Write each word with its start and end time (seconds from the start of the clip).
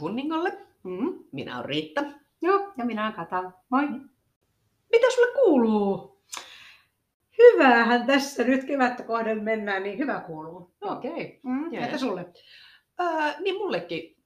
Hunningolle. 0.00 0.58
Mm. 0.82 1.24
Minä 1.32 1.56
olen 1.56 1.64
Riitta. 1.64 2.04
Joo, 2.42 2.72
ja 2.76 2.84
minä 2.84 3.02
olen 3.02 3.14
Kata. 3.14 3.52
Moi. 3.70 3.88
Mitä 4.92 5.06
sulle 5.14 5.32
kuuluu? 5.32 6.20
Hyvähän 7.38 8.06
tässä 8.06 8.44
nyt 8.44 8.64
kevättä 8.64 9.02
kohden 9.02 9.44
mennään, 9.44 9.82
niin 9.82 9.98
hyvä 9.98 10.20
kuuluu. 10.20 10.70
Okei. 10.80 11.10
Okay. 11.10 11.26
Mm. 11.42 11.64
Entä 11.64 11.88
joo. 11.88 11.98
sulle? 11.98 12.26
Äh, 13.00 13.40
niin 13.40 13.54
mullekin 13.54 14.16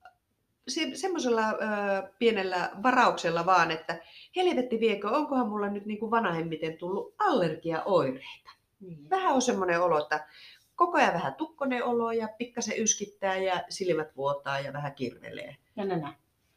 se, 0.68 0.90
semmoisella 0.94 1.48
äh, 1.48 2.10
pienellä 2.18 2.70
varauksella 2.82 3.46
vaan, 3.46 3.70
että 3.70 3.98
helvetti 4.36 4.80
viekö, 4.80 5.08
onkohan 5.08 5.48
mulla 5.48 5.68
nyt 5.68 5.86
niin 5.86 5.98
kuin 5.98 6.10
vanhemmiten 6.10 6.78
tullut 6.78 7.14
allergiaoireita. 7.18 8.50
Niin. 8.80 9.10
Vähän 9.10 9.34
on 9.34 9.42
semmoinen 9.42 9.80
olo, 9.80 9.98
että 9.98 10.26
koko 10.74 10.98
ajan 10.98 11.14
vähän 11.14 11.34
tukkonen 11.34 11.84
olo 11.84 12.12
ja 12.12 12.28
pikkasen 12.38 12.82
yskittää 12.82 13.36
ja 13.36 13.64
silmät 13.68 14.16
vuotaa 14.16 14.60
ja 14.60 14.72
vähän 14.72 14.94
kirvelee. 14.94 15.56
Ja 15.80 15.86
nenä. 15.86 16.14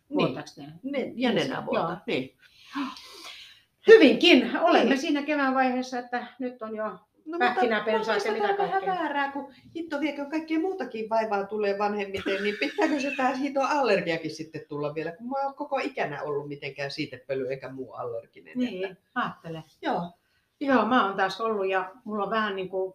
Niin. 0.09 0.17
Vuotaako? 0.17 0.49
Ne, 0.83 0.99
ja 1.15 1.29
Niin, 1.31 1.35
nenä 1.35 1.65
vuotaa. 1.65 1.89
joo. 1.89 1.97
Niin. 2.07 2.37
Hyvinkin. 3.87 4.57
Olemme 4.61 4.89
Niin. 4.89 4.97
siinä 5.01 5.21
kevään 5.23 5.55
vaiheessa, 5.55 5.99
että 5.99 6.27
nyt 6.39 6.61
on 6.61 6.75
jo 6.75 6.99
No, 7.25 7.39
Pähkinäpensaat 7.39 8.25
ja 8.25 8.31
mitä 8.31 8.47
on 8.47 8.57
vähän 8.57 8.71
kaikkea. 8.71 8.93
väärää, 8.93 9.31
kun 9.31 9.53
hitto 9.75 9.99
viekö 9.99 10.25
kaikkea 10.25 10.59
muutakin 10.59 11.09
vaivaa 11.09 11.45
tulee 11.45 11.77
vanhemmiten, 11.77 12.43
niin 12.43 12.55
pitääkö 12.59 12.99
se 12.99 13.11
taas 13.17 13.39
hito 13.39 13.61
allergiakin 13.61 14.31
sitten 14.31 14.61
tulla 14.69 14.95
vielä, 14.95 15.11
kun 15.11 15.29
mä 15.29 15.35
oon 15.43 15.53
koko 15.55 15.79
ikänä 15.83 16.23
ollut 16.23 16.47
mitenkään 16.47 16.91
siitepöly 16.91 17.47
eikä 17.49 17.69
muu 17.69 17.93
allerginen. 17.93 18.57
Niin, 18.57 18.85
Että, 18.91 19.03
ajattele. 19.15 19.63
joo. 19.81 20.11
Joo, 20.59 20.85
mä 20.85 21.05
oon 21.07 21.17
taas 21.17 21.41
ollut 21.41 21.67
ja 21.69 21.91
mulla 22.03 22.23
on 22.23 22.29
vähän 22.29 22.55
niin 22.55 22.69
kuin 22.69 22.93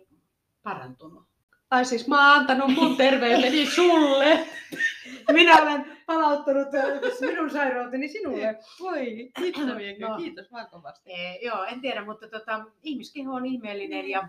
parantunut. 0.62 1.27
Ai 1.70 1.84
siis 1.84 2.08
mä 2.08 2.16
oon 2.32 2.40
antanut 2.40 2.74
mun 2.74 2.96
terveyteni 2.96 3.66
sulle. 3.66 4.46
Minä 5.32 5.62
olen 5.62 5.98
palauttanut 6.06 6.68
äh, 6.74 7.20
minun 7.20 7.50
sairauteni 7.50 8.08
sinulle. 8.08 8.58
Voi, 8.80 9.30
No. 9.98 10.16
kiitos 10.16 10.52
vaan 10.52 10.70
kovasti. 10.70 11.12
Ee, 11.12 11.38
joo, 11.46 11.64
en 11.64 11.80
tiedä, 11.80 12.04
mutta 12.04 12.28
tota, 12.28 12.64
ihmiskeho 12.82 13.34
on 13.34 13.46
ihmeellinen 13.46 14.08
ja, 14.08 14.28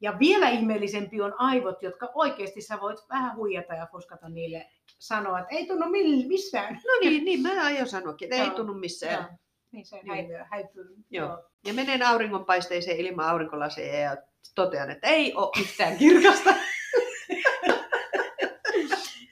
ja 0.00 0.18
vielä 0.18 0.48
ihmeellisempi 0.48 1.20
on 1.20 1.34
aivot, 1.38 1.82
jotka 1.82 2.10
oikeasti 2.14 2.60
sä 2.60 2.80
voit 2.80 2.98
vähän 3.08 3.36
huijata 3.36 3.74
ja 3.74 3.86
fuskata 3.92 4.28
niille 4.28 4.66
sanoa, 4.98 5.38
että 5.38 5.54
ei 5.54 5.66
tunnu 5.66 5.86
missään. 6.28 6.74
No 6.74 6.90
niin, 7.00 7.24
niin 7.24 7.42
mä 7.42 7.64
aion 7.64 7.86
sanoakin, 7.88 8.26
että 8.26 8.36
ei 8.42 8.46
Joo. 8.48 8.56
tunnu 8.56 8.74
missään. 8.74 9.14
Joo. 9.14 9.24
Niin 9.72 9.86
se 9.86 9.96
Niin. 9.96 10.08
häipyy. 10.08 10.36
häipyy. 10.50 10.96
Joo. 11.10 11.44
Ja 11.66 11.74
menen 11.74 12.02
auringonpaisteeseen 12.06 12.96
ilman 12.98 13.28
aurinkolaseja 13.28 14.00
ja 14.00 14.16
totean, 14.54 14.90
että 14.90 15.06
ei 15.06 15.34
ole 15.34 15.50
yhtään 15.62 15.96
kirkasta. 15.98 16.54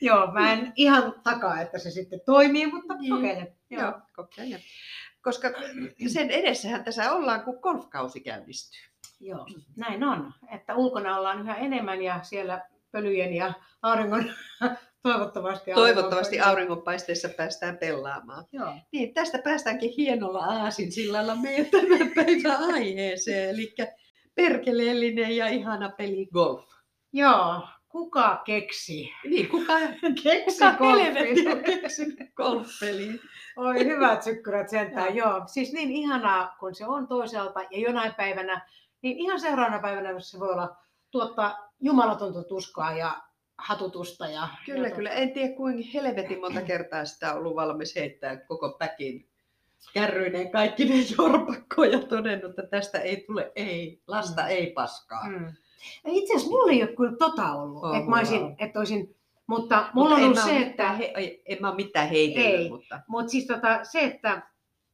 Joo, 0.06 0.26
mä 0.32 0.52
en 0.52 0.72
ihan 0.76 1.14
takaa, 1.22 1.60
että 1.60 1.78
se 1.78 1.90
sitten 1.90 2.20
toimii, 2.26 2.66
mutta 2.66 2.94
Niin. 2.94 3.14
kokeile. 3.14 3.52
Joo. 3.70 3.82
Joo, 3.82 3.92
kokeile. 4.16 4.58
Koska 5.22 5.48
sen 6.14 6.30
edessähän 6.30 6.84
tässä 6.84 7.12
ollaan, 7.12 7.42
kun 7.42 7.58
golfkausi 7.62 8.20
käynnistyy. 8.20 8.80
Joo, 9.20 9.46
näin 9.76 10.04
on. 10.04 10.32
Että 10.54 10.74
ulkona 10.76 11.18
ollaan 11.18 11.40
yhä 11.40 11.54
enemmän 11.54 12.02
ja 12.02 12.20
siellä 12.22 12.66
pölyjen 12.92 13.32
ja 13.34 13.52
auringon 13.82 14.32
toivottavasti 15.02 15.70
Toivottavasti 15.74 16.36
auringon- 16.40 16.46
auringonpaisteessa 16.48 17.28
päästään 17.28 17.78
pelaamaan. 17.78 18.44
Joo. 18.52 18.74
Niin, 18.92 19.14
tästä 19.14 19.38
päästäänkin 19.44 19.90
hienolla 19.96 20.38
aasinsillalla 20.44 21.36
meidän 21.36 21.66
tämän 21.66 22.10
päivän 22.14 22.74
aiheeseen, 22.74 23.50
eli 23.50 23.74
perkeleellinen 24.34 25.36
ja 25.36 25.46
ihana 25.48 25.88
peli 25.88 26.26
golf. 26.32 26.64
Joo, 27.12 27.68
kuka 27.96 28.42
keksi? 28.44 29.10
Niin, 29.24 29.48
kuka, 29.48 29.72
Keksi 30.22 30.58
kuka 30.78 30.88
on 31.50 31.62
keksinyt 31.64 32.18
golfpeliä? 32.36 33.12
Oi 33.56 33.84
hyvät 33.84 34.22
sykkyrät 34.22 34.68
sentään, 34.68 35.16
Joo. 35.16 35.42
Siis 35.46 35.72
niin 35.72 35.90
ihanaa, 35.90 36.56
kun 36.60 36.74
se 36.74 36.86
on 36.86 37.08
toisaalta 37.08 37.60
ja 37.70 37.80
jonain 37.80 38.14
päivänä, 38.14 38.68
niin 39.02 39.18
ihan 39.18 39.40
seuraavana 39.40 39.78
päivänä 39.82 40.20
se 40.20 40.40
voi 40.40 40.48
olla 40.52 40.76
tuottaa 41.10 41.72
jumalatonta 41.80 42.42
tuskaa 42.44 42.92
ja 42.96 43.22
hatutusta. 43.58 44.26
Ja, 44.26 44.48
Kyllä, 44.66 44.88
ja 44.88 44.94
kyllä. 44.94 45.10
tota- 45.10 45.14
En 45.14 45.32
tiedä 45.32 45.54
kuinka 45.54 45.88
helvetin 45.94 46.40
monta 46.40 46.62
kertaa 46.62 47.04
sitä 47.04 47.32
on 47.32 47.38
ollut 47.38 47.56
valmis 47.56 47.96
heittää 47.96 48.36
koko 48.36 48.76
päkin 48.78 49.28
kärryineen 49.94 50.50
kaikki 50.50 50.84
ne 50.84 50.94
jorpakkoja 51.18 51.90
ja 51.90 51.98
todennut, 51.98 52.50
että 52.58 52.66
tästä 52.70 52.98
ei 52.98 53.24
tule 53.26 53.52
ei, 53.56 54.02
lasta 54.06 54.42
Mm. 54.42 54.48
ei 54.48 54.66
paskaa. 54.72 55.28
Mm. 55.28 55.46
Itse 56.06 56.34
asiassa 56.34 56.50
mulla 56.50 56.72
ei 56.72 56.82
ole 56.82 56.92
kyllä 56.96 57.16
tota 57.18 57.52
ollut, 57.52 57.84
On 57.84 57.96
että 57.96 58.10
mä 58.10 58.16
olisin, 58.16 58.56
että 58.58 58.78
olisin, 58.78 59.16
mutta 59.46 59.90
mulla 59.94 60.14
on 60.14 60.20
en 60.20 60.24
ollut 60.24 60.44
se, 60.44 60.56
että, 60.56 60.92
he, 60.92 61.12
en 61.46 61.58
mä 61.60 61.68
ole 61.68 61.76
mitään 61.76 62.08
heitellyt, 62.08 62.60
Ei. 62.60 62.68
mutta 62.68 63.00
mutta 63.08 63.30
siis 63.30 63.46
tota, 63.46 63.84
se, 63.84 64.00
että, 64.00 64.42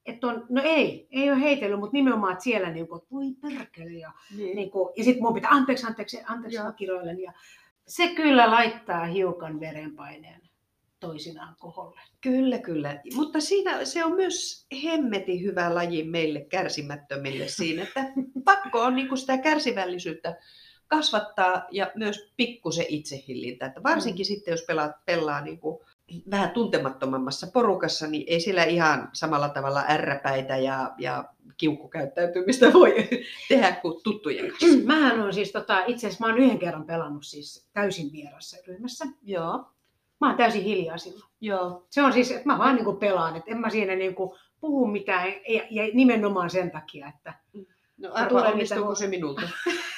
että 0.06 0.26
on, 0.26 0.46
no 0.48 0.62
ei, 0.64 1.08
ei 1.10 1.30
ole 1.30 1.40
heitellyt, 1.40 1.80
mutta 1.80 1.96
nimenomaan 1.96 2.32
että 2.32 2.44
siellä 2.44 2.70
niin 2.70 2.88
kuin, 2.88 3.00
voi 3.12 3.24
perkele 3.40 3.92
ja 3.92 4.12
niin. 4.36 4.56
niin 4.56 4.70
kuin, 4.70 4.92
ja 4.96 5.04
sitten 5.04 5.22
mun 5.22 5.34
pitää, 5.34 5.50
anteeksi, 5.50 5.86
anteeksi, 5.86 6.18
anteeksi, 6.26 6.58
Joo. 6.58 6.72
kiroilen. 6.72 7.20
Ja 7.20 7.32
se 7.86 8.08
kyllä 8.08 8.50
laittaa 8.50 9.06
hiukan 9.06 9.60
verenpaineen 9.60 10.42
toisinaan 11.00 11.56
koholle. 11.58 12.00
Kyllä, 12.20 12.58
kyllä. 12.58 13.00
Mutta 13.14 13.40
siinä 13.40 13.84
se 13.84 14.04
on 14.04 14.12
myös 14.12 14.66
hemmetin 14.84 15.42
hyvä 15.42 15.74
laji 15.74 16.04
meille 16.04 16.40
kärsimättömille 16.40 17.48
siinä, 17.48 17.82
että 17.82 18.12
pakko 18.44 18.80
on 18.80 18.96
niin 18.96 19.18
sitä 19.18 19.38
kärsivällisyyttä 19.38 20.36
kasvattaa 20.96 21.66
ja 21.70 21.90
myös 21.94 22.32
pikkusen 22.36 22.86
itsehillintä. 22.88 23.66
Että 23.66 23.82
varsinkin 23.82 24.26
sitten, 24.26 24.52
jos 24.52 24.64
pelaat, 24.66 25.04
pelaa 25.04 25.40
niin 25.40 25.58
kuin 25.58 25.78
vähän 26.30 26.50
tuntemattomammassa 26.50 27.46
porukassa, 27.52 28.06
niin 28.06 28.24
ei 28.26 28.40
siellä 28.40 28.64
ihan 28.64 29.08
samalla 29.12 29.48
tavalla 29.48 29.84
ärräpäitä 29.88 30.56
ja, 30.56 30.90
ja 30.98 31.24
kiukkukäyttäytymistä 31.56 32.72
voi 32.72 32.94
tehdä 33.48 33.72
kuin 33.72 34.02
tuttujen 34.02 34.50
kanssa. 34.50 34.78
Mähän 34.84 35.20
on 35.20 35.34
siis, 35.34 35.52
tota, 35.52 35.84
itse 35.86 36.06
asiassa 36.06 36.26
mä 36.26 36.32
oon 36.32 36.42
yhden 36.42 36.58
kerran 36.58 36.86
pelannut 36.86 37.24
siis 37.24 37.68
täysin 37.72 38.12
vierassa 38.12 38.56
ryhmässä. 38.66 39.04
Joo, 39.22 39.64
Mä 40.20 40.28
oon 40.28 40.36
täysin 40.36 40.62
hiljaa 40.62 40.98
silloin. 40.98 41.30
joo. 41.40 41.86
Se 41.90 42.02
on 42.02 42.12
siis, 42.12 42.30
että 42.30 42.46
mä 42.46 42.58
vaan 42.58 42.74
niin 42.74 42.84
kuin 42.84 42.96
pelaan, 42.96 43.36
että 43.36 43.50
en 43.50 43.58
mä 43.58 43.70
siinä 43.70 43.94
niin 43.94 44.14
kuin 44.14 44.38
puhu 44.60 44.86
mitään 44.86 45.28
ja, 45.48 45.62
ja 45.70 45.90
nimenomaan 45.94 46.50
sen 46.50 46.70
takia, 46.70 47.08
että... 47.08 47.34
No 47.96 48.08
tulee 48.08 48.22
arvaa, 48.22 48.48
onnistuuko 48.48 48.94
se 48.94 49.06
minulta? 49.06 49.42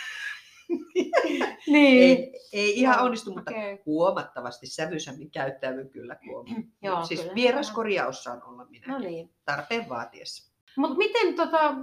Niin. 1.66 2.02
Ei, 2.02 2.32
ei 2.52 2.78
ihan 2.80 2.97
Joo, 2.97 3.04
onnistu, 3.04 3.34
mutta 3.34 3.50
okei. 3.50 3.82
huomattavasti 3.86 4.66
sävyisemmin 4.66 5.30
käyttäydyn 5.30 5.91
kyllä 5.91 6.16
kuin 6.28 6.72
Joo, 6.82 7.04
Siis 7.04 7.20
kyllä. 7.20 7.34
vieraskorjaus 7.34 8.25
saan 8.25 8.42
olla 8.42 8.64
minä 8.64 8.86
No 8.88 8.98
niin. 8.98 9.30
tarpeen 9.44 9.88
vaatiessa. 9.88 10.52
Mutta 10.76 10.97
miten, 10.98 11.34
tota, 11.34 11.75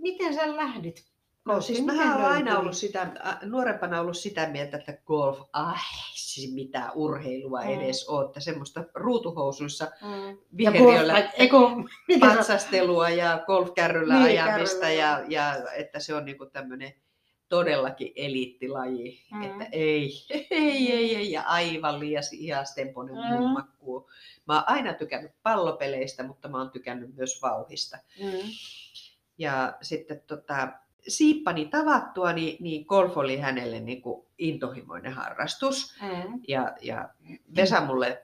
miten 0.00 0.34
sä 0.34 0.56
lähdit? 0.56 1.10
No 1.44 1.60
siis 1.60 1.80
Miten 1.80 1.96
mä 1.96 2.02
oon 2.02 2.22
löytyi? 2.22 2.36
aina 2.36 2.58
ollut 2.58 2.76
sitä, 2.76 3.12
nuorempana 3.42 4.00
ollut 4.00 4.16
sitä 4.16 4.48
mieltä, 4.50 4.76
että 4.76 4.92
golf, 5.06 5.38
ai 5.52 5.76
siis 6.14 6.54
mitä 6.54 6.92
urheilua 6.94 7.60
Mm. 7.62 7.68
edes 7.68 8.08
oo, 8.08 8.24
että 8.24 8.40
semmoista 8.40 8.84
ruutuhousuissa 8.94 9.84
Mm. 10.02 10.28
Ja 10.30 10.36
viheriöllä 10.56 11.30
patsastelua 12.20 13.08
ja 13.10 13.42
golfkärryllä 13.46 14.14
Niin, 14.14 14.24
ajamista 14.24 14.80
kärryllä, 14.80 15.00
ja, 15.02 15.24
ja, 15.28 15.54
että 15.76 16.00
se 16.00 16.14
on 16.14 16.24
niinku 16.24 16.46
tämmöinen 16.46 16.92
todellakin 17.50 18.12
eliittilaji, 18.16 19.20
Mm. 19.32 19.42
että 19.42 19.64
ei, 19.72 20.12
ei, 20.50 20.92
ei, 20.92 21.16
ei, 21.16 21.32
ja 21.32 21.42
aivan 21.42 22.00
liian 22.00 22.22
ihastempoinen 22.32 23.14
Mm. 23.14 23.36
mm. 23.44 23.50
makkuu. 23.50 24.10
Mä 24.46 24.54
oon 24.54 24.64
aina 24.66 24.94
tykännyt 24.94 25.32
pallopeleistä, 25.42 26.22
mutta 26.22 26.48
mä 26.48 26.58
oon 26.58 26.70
tykännyt 26.70 27.16
myös 27.16 27.42
vauhista. 27.42 27.98
Mm. 28.20 28.48
Ja 29.38 29.76
sitten 29.82 30.22
tota, 30.26 30.68
siippani 31.08 31.66
tavattua, 31.66 32.32
niin, 32.32 32.56
niin 32.60 32.84
golf 32.86 33.16
oli 33.16 33.36
hänelle 33.38 33.80
niin 33.80 34.02
kuin 34.02 34.26
intohimoinen 34.38 35.12
harrastus. 35.12 35.94
Mm. 36.02 36.40
Ja, 36.48 36.76
ja 36.80 37.08
Vesa 37.56 37.80
mulle 37.80 38.22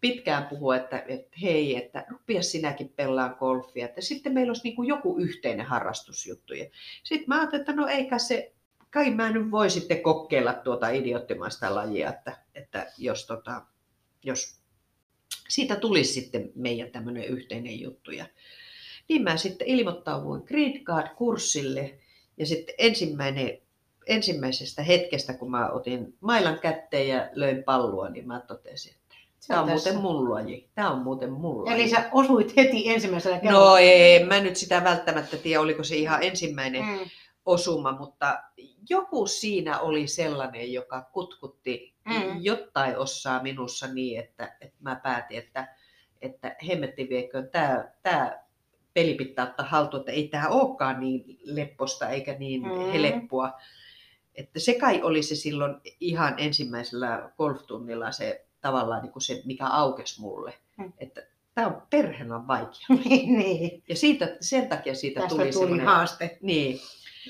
pitkään 0.00 0.46
puhui, 0.46 0.76
että, 0.76 1.04
että 1.08 1.36
hei, 1.42 1.76
että 1.76 2.04
rupia 2.10 2.42
sinäkin 2.42 2.88
pelaan 2.88 3.36
golfia, 3.38 3.84
että 3.84 4.00
sitten 4.00 4.32
meillä 4.32 4.50
olisi 4.50 4.62
niin 4.64 4.76
kuin 4.76 4.88
joku 4.88 5.18
yhteinen 5.18 5.66
harrastusjuttu. 5.66 6.54
Ja 6.54 6.64
sitten 7.02 7.28
mä 7.28 7.36
ajattelin, 7.38 7.60
että 7.60 7.72
no 7.72 7.86
eikä 7.86 8.18
se, 8.18 8.52
kai 8.90 9.10
mä 9.10 9.30
nyt 9.30 9.50
voi 9.50 9.70
sitten 9.70 10.02
kokeilla 10.02 10.52
tuota 10.52 10.88
idioottimaista 10.88 11.74
lajia, 11.74 12.08
että, 12.08 12.36
että 12.54 12.86
jos, 12.98 13.26
tota, 13.26 13.62
jos 14.24 14.58
siitä 15.48 15.76
tulisi 15.76 16.12
sitten 16.12 16.50
meidän 16.54 16.90
tämmöinen 16.90 17.24
yhteinen 17.24 17.80
juttu. 17.80 18.10
Ja 18.10 18.26
niin 19.08 19.22
mä 19.22 19.36
sitten 19.36 19.68
ilmoittauduin 19.68 20.42
Green 20.46 20.84
Card-kurssille 20.84 21.94
ja 22.36 22.46
sitten 22.46 22.74
ensimmäinen, 22.78 23.58
ensimmäisestä 24.06 24.82
hetkestä, 24.82 25.34
kun 25.34 25.50
mä 25.50 25.70
otin 25.70 26.14
mailan 26.20 26.58
kätteen 26.58 27.08
ja 27.08 27.28
löin 27.32 27.64
palloa, 27.64 28.08
niin 28.08 28.26
mä 28.26 28.40
totesin, 28.40 28.94
tämä 29.48 29.60
on 29.60 29.68
tässä. 29.68 29.92
muuten 29.92 30.02
mun 30.02 30.30
laji. 30.30 30.68
Tämä 30.74 30.90
on 30.90 31.02
muuten 31.02 31.32
mun 31.32 31.64
laji. 31.64 31.74
Eli 31.74 31.90
sä 31.90 32.08
osuit 32.12 32.56
heti 32.56 32.88
ensimmäisellä 32.90 33.38
kerralla. 33.38 33.70
No 33.70 33.76
ei, 33.76 34.24
mä 34.24 34.40
nyt 34.40 34.56
sitä 34.56 34.84
välttämättä 34.84 35.36
tiedä, 35.36 35.60
oliko 35.60 35.84
se 35.84 35.96
ihan 35.96 36.22
ensimmäinen 36.22 36.84
Mm. 36.84 36.98
Osuma, 37.48 37.92
mutta 37.92 38.42
joku 38.90 39.26
siinä 39.26 39.80
oli 39.80 40.06
sellainen, 40.06 40.72
joka 40.72 41.02
kutkutti 41.12 41.94
Mm. 42.04 42.38
jotain 42.40 42.96
osaa 42.98 43.42
minussa 43.42 43.86
niin, 43.86 44.20
että, 44.20 44.56
että 44.60 44.76
mä 44.80 44.96
päätin, 44.96 45.38
että, 45.38 45.68
että 46.22 46.56
hemmetti 46.68 47.08
vieköön 47.08 47.48
tämä, 47.50 47.88
tämä 48.02 48.38
peli 48.94 49.14
pitää 49.14 49.46
ottaa 49.46 49.66
haltuun, 49.66 50.00
että 50.00 50.12
ei 50.12 50.28
tämä 50.28 50.48
olekaan 50.48 51.00
niin 51.00 51.38
lepposta 51.44 52.08
eikä 52.08 52.32
niin 52.38 52.62
Mm. 52.62 52.92
heleppua. 52.92 53.52
Että 54.34 54.60
se 54.60 54.74
kai 54.74 55.02
oli 55.02 55.22
se 55.22 55.34
silloin 55.34 55.74
ihan 56.00 56.34
ensimmäisellä 56.38 57.30
golftunnilla 57.38 58.12
se 58.12 58.46
tavallaan 58.60 59.02
niin 59.02 59.12
kuin 59.12 59.22
se, 59.22 59.42
mikä 59.44 59.66
aukesi 59.66 60.20
mulle. 60.20 60.54
Mm. 60.76 60.92
Että 60.98 61.22
tämä 61.54 61.66
on 61.66 61.82
perhana 61.90 62.46
vaikea. 62.46 62.86
niin. 63.38 63.82
Ja 63.88 63.96
siitä, 63.96 64.36
sen 64.40 64.68
takia 64.68 64.94
siitä 64.94 65.20
Tästä 65.20 65.36
tuli, 65.36 65.50
tuli, 65.50 65.78
haaste. 65.84 66.38
Niin. 66.42 66.80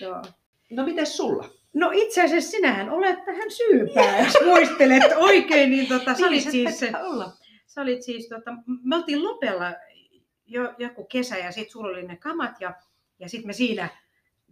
Joo. 0.01 0.23
No 0.71 0.85
miten 0.85 1.07
sulla? 1.07 1.49
No 1.75 1.91
itse 1.95 2.23
asiassa 2.25 2.51
sinähän 2.51 2.91
olet 2.91 3.25
tähän 3.25 3.51
syypää, 3.51 4.25
jos 4.25 4.35
muistelet 4.45 5.03
oikein, 5.17 5.71
niin 5.71 5.89
tota, 5.89 6.15
sä 6.15 6.27
olit 6.27 6.51
siis, 6.51 6.81
olla. 7.03 7.33
sä 7.67 7.83
olit 7.83 8.03
siis 8.03 8.29
tota, 8.29 8.51
me 8.83 8.97
oltiin 8.97 9.25
Lopella 9.25 9.73
jo, 10.47 10.75
joku 10.79 11.05
kesä 11.05 11.37
ja 11.37 11.53
sit 11.53 11.71
sulla 11.71 11.89
oli 11.89 12.03
ne 12.03 12.17
kamat 12.17 12.61
ja, 12.61 12.75
ja 13.19 13.29
sit 13.29 13.45
me 13.45 13.53
siinä, 13.53 13.89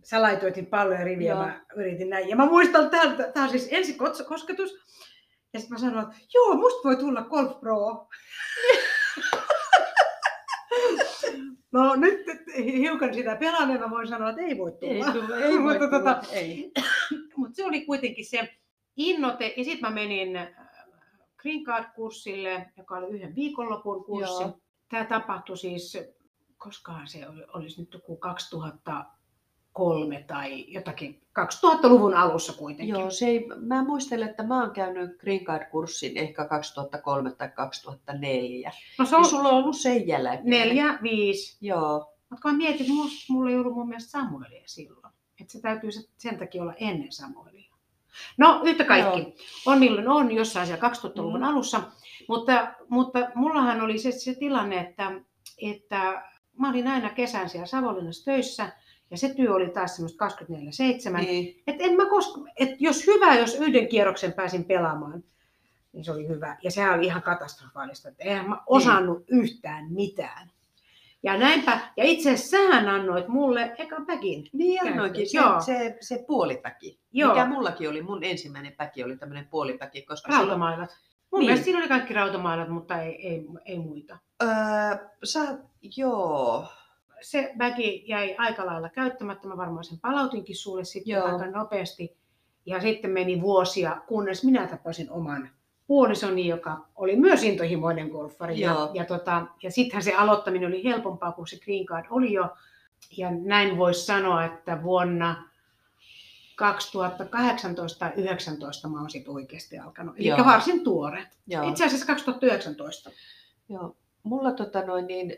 sä 0.03 0.23
laitoitin 0.23 0.67
palloja 0.67 1.05
riviä 1.05 1.33
Joo. 1.33 1.43
mä 1.43 1.65
yritin 1.77 2.11
näin. 2.11 2.29
Ja 2.29 2.37
mä 2.37 2.47
muistan, 2.47 2.91
tää, 2.91 3.17
tää 3.35 3.45
on 3.45 3.51
siis 3.51 3.69
ensi 3.71 3.97
kos- 3.97 4.29
kosketus. 4.29 4.71
Ja 5.53 5.61
sitten 5.61 5.75
mä 5.75 5.79
sanoin, 5.79 6.07
että 6.07 6.17
joo, 6.35 6.55
musta 6.55 6.89
voi 6.89 6.97
tulla 6.97 7.23
Golf 7.23 7.61
Pro. 7.61 8.09
no 11.73 11.95
nyt 11.97 12.21
hiukan 12.65 13.15
sitä 13.15 13.37
pelanneena 13.37 13.91
voin 13.91 14.09
sanoa, 14.09 14.31
että 14.31 14.43
ei 14.43 14.59
voi 14.59 14.73
tulla. 14.73 15.13
tule, 15.13 15.45
ei 15.45 15.53
voi 15.63 15.79
Mutta 15.79 15.99
tulla, 15.99 16.15
tota, 16.15 16.33
ei. 16.33 16.73
mutta 17.37 17.57
se 17.57 17.65
oli 17.65 17.87
kuitenkin 17.87 18.27
se 18.27 18.49
innote. 18.97 19.55
Ja 19.57 19.65
sitten 19.65 19.91
mä 19.91 19.95
menin 19.95 20.37
äh, 20.37 20.49
Green 21.37 21.65
Card-kurssille, 21.65 22.67
joka 22.77 22.97
oli 22.97 23.15
yhden 23.15 23.35
viikonlopun 23.35 24.05
kurssi. 24.05 24.43
Joo. 24.43 24.61
Tämä 24.89 25.05
tapahtui 25.05 25.57
siis, 25.57 25.99
koskahan 26.57 27.09
se 27.09 27.29
oli, 27.29 27.45
olisi 27.55 27.81
nyt 27.81 27.93
joku 27.95 28.17
2003 29.77 30.25
tai 30.27 30.65
jotakin, 30.69 31.23
2000-luvun 31.41 32.15
alussa 32.15 32.53
kuitenkin. 32.53 32.95
Joo, 32.95 33.11
se 33.11 33.27
ei, 33.27 33.47
mä 33.61 33.85
muistelen, 33.85 34.29
että 34.29 34.43
mä 34.43 34.61
oon 34.61 34.71
käynyt 34.71 35.19
Green 35.21 35.41
Card-kurssin 35.45 36.13
ehkä 36.17 36.45
2003 36.45 37.31
tai 37.33 37.49
2004. 37.49 38.73
No 38.99 39.05
se 39.05 39.17
on 39.17 39.23
niin 39.23 39.31
sulla 39.31 39.49
on 39.49 39.55
ollut 39.55 39.77
sen 39.77 40.09
jälkeen. 40.09 40.41
neljä, 40.45 40.99
viisi. 41.03 41.57
Joo, 41.61 42.13
Mutta 42.31 42.43
kun 42.43 42.51
mä 42.51 42.57
mietin, 42.57 42.81
että 42.81 42.93
musta, 42.93 43.33
mulla 43.33 43.51
ei 43.51 43.57
ollut 43.57 43.75
mun 43.75 43.89
mielestä 43.89 44.11
Samuelia 44.11 44.63
silloin. 44.67 45.13
Että 45.41 45.53
se 45.53 45.61
täytyy 45.61 45.93
se- 45.93 46.09
sen 46.17 46.39
takia 46.39 46.63
olla 46.63 46.75
ennen 46.81 47.13
Samuelia. 47.13 47.73
No 48.39 48.61
yhtä 48.65 48.85
kaikki. 48.85 49.21
Joo. 49.21 49.33
On 49.67 49.79
milloin 49.79 50.09
on, 50.09 50.33
jossain 50.33 50.67
siellä 50.67 50.89
2000-luvun 50.89 51.41
Mm. 51.41 51.47
alussa. 51.47 51.83
Mutta, 52.29 52.75
mutta 52.89 53.19
mullahan 53.35 53.81
oli 53.81 53.99
se, 53.99 54.13
se 54.13 54.35
tilanne, 54.35 54.79
että, 54.81 55.13
että 55.63 56.23
mä 56.59 56.71
olin 56.71 56.89
aina 56.89 57.11
kesän 57.11 57.49
siellä 57.51 57.67
Savonlinnassa 57.67 58.25
töissä. 58.25 58.73
Ja 59.11 59.17
se 59.17 59.35
työ 59.35 59.55
oli 59.55 59.69
taas 59.71 59.97
semmoista 59.97 60.27
24-7. 60.27 61.21
niin. 61.21 61.63
Et 61.67 61.77
en 61.79 61.97
mä 61.97 62.07
koska, 62.11 62.41
et 62.57 62.71
jos 62.81 63.07
hyvä, 63.07 63.35
jos 63.35 63.55
yhden 63.55 63.89
kierroksen 63.89 64.33
pääsin 64.33 64.65
pelaamaan, 64.65 65.25
niin 65.93 66.05
se 66.05 66.13
oli 66.13 66.29
hyvä. 66.29 66.57
Ja 66.63 66.71
sehän 66.71 66.99
oli 66.99 67.07
ihan 67.07 67.23
katastrofaalista, 67.23 68.09
että 68.09 68.25
eihän 68.25 68.49
mä 68.49 68.63
osannut 68.67 69.25
yhtään 69.29 69.93
mitään. 69.93 70.51
Ja 71.23 71.37
näinpä, 71.37 71.81
ja 71.97 72.05
itse 72.05 72.33
asiassa 72.33 72.57
sähän 72.57 72.89
annoit 72.89 73.29
mulle 73.29 73.75
ekan 73.79 74.07
päkin. 74.07 74.49
Niin 74.53 74.89
annoinkin, 74.89 75.31
se, 75.31 75.39
Joo. 75.39 75.61
se, 75.61 75.97
se 76.01 76.25
puolipäki. 76.27 76.99
Joo. 77.13 77.29
Mikä 77.35 77.47
mullakin 77.47 77.89
oli, 77.91 78.03
mun 78.03 78.25
ensimmäinen 78.25 78.73
päki 78.73 79.05
oli 79.05 79.17
tämmöinen 79.17 79.49
puolipäki, 79.51 80.03
koska 80.03 80.29
silloin, 80.33 80.49
Rautamailat. 80.49 80.91
Mun 81.33 81.39
Niin. 81.41 81.47
mielestä 81.47 81.65
siinä 81.65 81.79
oli 81.79 81.89
kaikki 81.89 82.15
rautamailat, 82.15 82.69
mutta 82.69 83.03
ei, 83.03 83.29
ei, 83.29 83.47
ei 83.65 83.79
muita. 83.79 84.19
öö, 84.43 84.49
sä, 85.25 85.59
joo, 85.97 86.65
Se 87.21 87.53
väki 87.59 88.05
jäi 88.07 88.35
aika 88.39 88.67
lailla 88.67 88.89
käyttämättä. 88.89 89.49
Mä 89.49 89.57
varmaan 89.57 89.85
sen 89.85 89.99
palautinkin 90.01 90.57
sulle 90.57 90.85
sitten 90.85 91.13
Joo. 91.13 91.27
aika 91.27 91.47
nopeasti. 91.47 92.17
Ja 92.67 92.81
sitten 92.81 93.11
meni 93.11 93.41
vuosia, 93.41 94.01
kunnes 94.07 94.45
minä 94.45 94.67
tapasin 94.67 95.11
oman 95.11 95.51
puolisoni, 95.87 96.47
joka 96.47 96.87
oli 96.95 97.17
myös 97.17 97.43
intohimoinen 97.43 98.09
golfari. 98.09 98.61
Ja, 98.61 98.71
Joo. 98.71 98.91
ja, 98.95 99.05
tota, 99.05 99.47
ja 99.63 99.71
sittenhän 99.71 100.03
se 100.03 100.15
aloittaminen 100.15 100.69
oli 100.69 100.85
helpompaa, 100.85 101.33
kun 101.33 101.49
se 101.49 101.59
green 101.65 101.87
card 101.87 102.07
oli 102.11 102.33
jo. 102.33 102.57
Ja 103.17 103.31
näin 103.31 103.79
voisi 103.79 104.07
sanoa, 104.07 104.45
että 104.45 104.83
vuonna 104.83 105.49
2018 106.57 107.99
tai 107.99 108.09
2019 108.09 108.89
mä 108.89 109.01
oon 109.01 109.11
sitten 109.11 109.35
oikeasti 109.35 109.79
alkanut. 109.79 110.15
Eli 110.19 110.29
Joo. 110.29 110.45
varsin 110.45 110.85
tuore. 110.85 111.27
joo. 111.47 111.69
Itse 111.69 111.85
asiassa 111.85 112.07
2019. 112.07 113.11
Joo. 113.69 113.97
Mulla 114.27 114.53
tota 114.53 114.83
noin, 114.83 115.07
niin, 115.07 115.33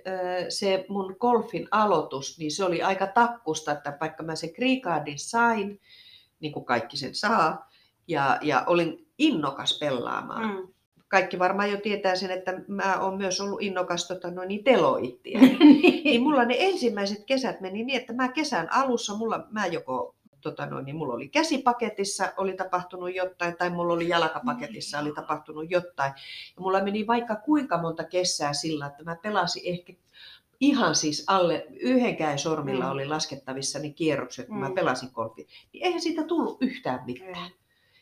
se 0.49 0.87
mun 0.88 1.17
golfin 1.20 1.69
aloitus, 1.70 2.38
niin 2.38 2.50
se 2.50 2.64
oli 2.64 2.82
aika 2.82 3.06
takkusta, 3.06 3.73
että 3.73 3.99
vaikka 4.00 4.23
mä 4.23 4.35
sen 4.35 4.50
Green 4.55 4.81
Cardin 4.81 5.19
sain, 5.19 5.81
niin 6.40 6.52
kuin 6.52 6.64
kaikki 6.64 6.96
sen 6.96 7.14
saa, 7.14 7.70
ja, 8.08 8.38
ja 8.43 8.64
olin 8.67 9.06
innokas 9.19 9.79
pelaamaan. 9.79 10.50
Mm. 10.50 10.56
Mm. 10.56 10.69
Kaikki 11.08 11.38
varmaan 11.38 11.70
jo 11.70 11.76
tietää 11.76 12.17
sen, 12.17 12.31
että 12.31 12.61
mä 12.69 13.00
oon 13.00 13.17
myös 13.17 13.40
ollut 13.40 13.62
innokas 13.62 14.08
tota 14.08 14.31
noin, 14.31 14.49
niin 14.49 14.64
teloittia. 14.64 15.41
niin 16.05 16.23
mulla 16.23 16.44
ne 16.44 16.55
ensimmäiset 16.58 17.25
kesät 17.25 17.61
meni 17.61 17.84
niin, 17.84 18.00
että 18.00 18.12
mä 18.12 18.29
kesän 18.29 18.73
alussa, 18.73 19.17
mulla, 19.17 19.46
mä 19.50 19.67
joko 19.67 20.14
tota 20.40 20.67
noin, 20.67 20.85
niin 20.85 20.96
mulla 20.96 21.14
oli 21.14 21.29
käsipaketissa 21.29 22.32
oli 22.37 22.52
tapahtunut 22.56 23.14
jotain 23.14 23.56
tai 23.56 23.70
mulla 23.70 23.94
oli 23.94 24.08
jalkapaketissa 24.08 24.99
oli 24.99 25.12
tapahtunut 25.12 25.70
jotain. 25.70 26.12
Ja 26.56 26.62
mulla 26.62 26.82
meni 26.85 27.06
vaikka 27.06 27.37
kuinka 27.37 27.79
monta 27.79 28.05
kesää 28.05 28.52
sillä, 28.52 28.87
että 28.87 29.05
mä 29.05 29.17
pelasin 29.23 29.62
ehkä 29.67 29.93
ihan 30.61 30.94
siis 30.94 31.25
alle 31.26 31.67
yhdenkään 31.81 32.38
sormilla 32.38 32.85
Mm. 32.85 32.90
oli 32.90 33.06
laskettavissa 33.06 33.79
ne 33.79 33.90
kierrokset, 33.90 34.46
kun 34.46 34.56
mä 34.58 34.69
Mm. 34.69 34.75
pelasin 34.75 35.11
golfia. 35.12 35.44
Niin 35.73 35.85
eihän 35.85 36.00
siitä 36.00 36.25
tullut 36.25 36.62
yhtään 36.62 37.00
mitään. 37.06 37.50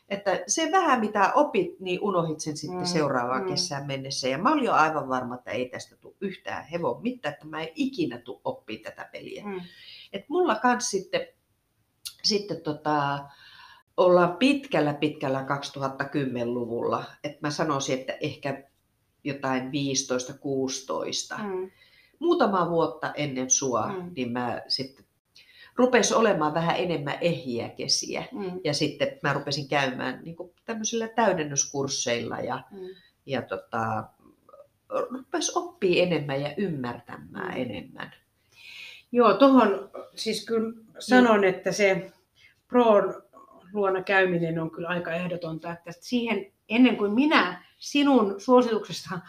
Että 0.09 0.39
se 0.47 0.71
vähän 0.71 0.99
mitä 0.99 1.33
opit, 1.33 1.79
niin 1.79 1.99
unohit 2.01 2.39
sen 2.39 2.57
sitten 2.57 2.79
Mm, 2.79 2.85
seuraavaan 2.85 3.41
mm. 3.43 3.49
kesään 3.49 3.87
mennessä. 3.87 4.27
Ja 4.27 4.37
mä 4.37 4.51
olin 4.53 4.63
jo 4.65 4.73
aivan 4.73 5.09
varma, 5.09 5.35
että 5.35 5.51
ei 5.51 5.69
tästä 5.69 5.95
tule 5.97 6.13
yhtään 6.21 6.65
hevon 6.65 7.01
mitään, 7.01 7.33
että 7.33 7.47
mä 7.47 7.61
en 7.61 7.69
ikinä 7.75 8.17
tule 8.17 8.39
oppia 8.43 8.79
tätä 8.83 9.09
peliä. 9.11 9.43
Mm. 9.45 9.61
Et 10.13 10.29
mulla 10.29 10.55
kans 10.55 10.89
sitten, 10.89 11.27
sitten 12.27 12.61
tota, 12.61 13.19
ollaan 13.97 14.37
pitkällä 14.37 14.93
pitkällä 14.93 15.45
2010-luvulla. 15.49 17.03
Et 17.23 17.41
mä 17.41 17.49
sanoisin, 17.51 17.99
että 17.99 18.17
ehkä 18.21 18.63
jotain 19.23 19.71
15-16. 21.37 21.41
Mm. 21.43 21.71
Muutama 22.19 22.69
vuotta 22.69 23.13
ennen 23.13 23.49
sua, 23.49 23.87
Mm. 23.87 24.11
niin 24.15 24.31
mä 24.31 24.61
sitten 24.67 25.05
rupesi 25.75 26.13
olemaan 26.13 26.53
vähän 26.53 26.77
enemmän 26.77 27.17
ehjiä 27.21 27.69
kesiä. 27.69 28.23
Mm. 28.31 28.59
Ja 28.63 28.73
sitten 28.73 29.19
mä 29.23 29.33
rupesin 29.33 29.67
käymään 29.67 30.19
niin 30.23 30.35
tämmöisillä 30.65 31.07
täydennyskursseilla 31.07 32.37
ja, 32.39 32.63
Mm. 32.71 32.79
ja 33.25 33.41
tota, 33.41 34.03
rupesi 34.89 35.51
oppii 35.55 36.01
enemmän 36.01 36.41
ja 36.41 36.53
ymmärtämään 36.57 37.53
Mm. 37.55 37.61
enemmän. 37.61 38.13
Joo, 39.11 39.33
tuohon 39.33 39.89
siis 40.15 40.45
kyllä 40.45 40.73
sanon, 40.99 41.43
että 41.43 41.71
se 41.71 42.11
Proon 42.67 43.23
luona 43.73 44.03
käyminen 44.03 44.59
on 44.59 44.71
kyllä 44.71 44.87
aika 44.87 45.13
ehdotonta, 45.13 45.71
että 45.71 45.91
siihen 45.99 46.51
ennen 46.69 46.97
kuin 46.97 47.13
minä 47.13 47.63
sinun 47.77 48.41
suosituksesta 48.41 49.19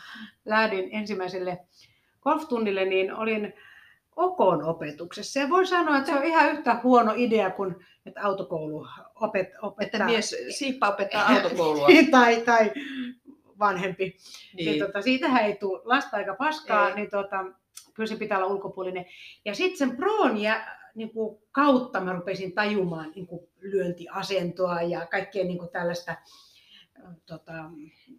lähdin 0.44 0.88
ensimmäiselle 0.92 1.58
golftunnille, 2.20 2.84
niin 2.84 3.14
olin 3.14 3.54
Okon 4.16 4.62
opetuksessa. 4.62 5.40
Ja 5.40 5.48
voi 5.48 5.66
sanoa, 5.66 5.98
että 5.98 6.10
se 6.10 6.18
on 6.18 6.24
ihan 6.24 6.52
yhtä 6.52 6.80
huono 6.82 7.12
idea 7.16 7.50
kuin 7.50 7.76
että 8.06 8.20
autokoulu 8.22 8.86
opet, 9.14 9.48
opettaa. 9.62 9.86
Että 9.86 10.04
mies 10.04 10.36
Siippa 10.50 10.88
opettaa 10.88 11.28
autokoulua. 11.34 11.86
tai, 12.10 12.40
tai 12.40 12.72
vanhempi. 13.58 14.16
Niin. 14.54 14.66
Niin. 14.66 14.84
Tota, 14.86 15.02
siitähän 15.02 15.44
ei 15.44 15.56
tule 15.56 15.80
lasta 15.84 16.16
aika 16.16 16.34
paskaa, 16.34 16.88
Ei. 16.88 16.94
niin 16.94 17.10
tota, 17.10 17.44
kyllä 17.94 18.06
se 18.06 18.16
pitää 18.16 18.38
olla 18.38 18.54
ulkopuolinen. 18.54 19.06
Ja 19.44 19.54
sitten 19.54 19.78
sen 19.78 19.96
proon 19.96 20.36
ja, 20.36 20.64
niin 20.98 21.10
kuin, 21.10 21.38
kautta 21.52 22.00
mä 22.00 22.12
rupesin 22.12 22.52
tajumaan 22.52 23.12
niin 23.14 23.26
kuin, 23.26 23.48
lyöntiasentoa 23.60 24.82
ja 24.82 25.06
kaikkea 25.06 25.44
niin 25.44 25.58
kuin, 25.58 25.70
tällaista, 25.70 26.10
äh, 26.10 27.14
tota, 27.26 27.52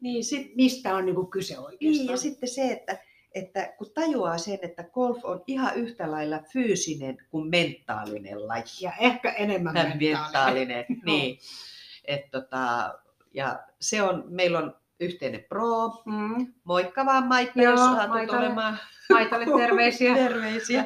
Niin, 0.02 0.24
sit, 0.24 0.56
mistä 0.56 0.96
on 0.96 1.06
niin 1.06 1.16
kuin, 1.16 1.32
kyse 1.32 1.60
oikeastaan. 1.60 1.92
niin, 1.92 2.12
ja 2.12 2.18
sitten 2.18 2.50
se, 2.50 2.72
että, 2.72 2.98
että 3.36 3.74
kun 3.78 3.92
tajuaa 3.94 4.38
sen, 4.38 4.60
että 4.62 4.84
golf 4.84 5.26
on 5.26 5.44
ihan 5.48 5.76
yhtä 5.76 6.12
lailla 6.12 6.40
fyysinen 6.54 7.18
kuin 7.30 7.50
mentaalinen 7.50 8.48
laji. 8.48 8.64
ja 8.82 8.92
ehkä 9.00 9.32
enemmän 9.32 9.74
mentaalinen. 9.74 10.18
mentaalinen. 10.18 10.86
niin. 11.06 11.40
Et 12.06 12.32
tota, 12.32 12.94
ja 13.34 13.60
se 13.82 14.02
on, 14.02 14.24
meillä 14.28 14.60
on 14.60 14.76
yhteinen 15.00 15.46
pro. 15.50 15.90
Mm. 16.06 16.54
Moikka 16.64 17.06
vaan 17.06 17.28
Maikka, 17.28 17.62
Joo, 17.62 17.72
jos 17.72 17.80
saatut 17.80 18.30
olemaan 18.30 18.80
Maitalle 19.10 19.46
terveisiä. 19.46 20.16
terveisiä. 20.28 20.86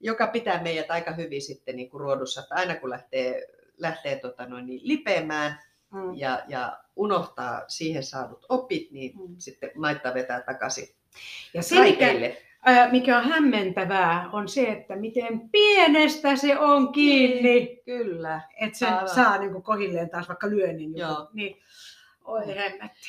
Joka 0.00 0.26
pitää 0.26 0.62
meidät 0.62 0.90
aika 0.90 1.12
hyvin 1.12 1.42
sitten 1.42 1.76
niin 1.76 1.90
kuin 1.90 2.00
ruodussa, 2.00 2.40
että 2.40 2.54
aina 2.54 2.74
kun 2.74 2.90
lähtee, 2.90 3.46
lähtee 3.78 4.16
tota 4.18 4.46
noin, 4.46 4.66
niin 4.66 4.80
lipeämään 4.84 5.58
Mm. 5.90 6.14
ja, 6.14 6.42
ja 6.48 6.78
unohtaa 6.96 7.62
siihen 7.68 8.02
saadut 8.02 8.46
opit, 8.48 8.90
niin 8.90 9.12
Mm. 9.18 9.34
sitten 9.38 9.70
laittaa 9.74 10.14
vetää 10.14 10.40
takaisin 10.40 10.88
Ja 11.54 11.62
se, 11.62 11.74
mikä, 11.80 12.06
raiteille. 12.06 12.36
mikä 12.90 13.18
on 13.18 13.24
hämmentävää, 13.24 14.30
on 14.32 14.48
se, 14.48 14.62
että 14.66 14.96
miten 14.96 15.48
pienestä 15.50 16.36
se 16.36 16.58
on 16.58 16.92
kiinni, 16.92 17.82
Kyllä. 17.84 18.40
että 18.60 18.78
sen 18.78 18.88
Aivan. 18.94 19.08
saa 19.08 19.38
niin 19.38 19.52
kuin 19.52 19.62
kohilleen 19.62 20.10
taas 20.10 20.28
vaikka 20.28 20.50
lyönnin. 20.50 20.96
Joo. 20.96 21.10
Joku. 21.10 21.30
Niin, 21.32 21.58
oi 22.24 22.46
hemmetti. 22.46 23.08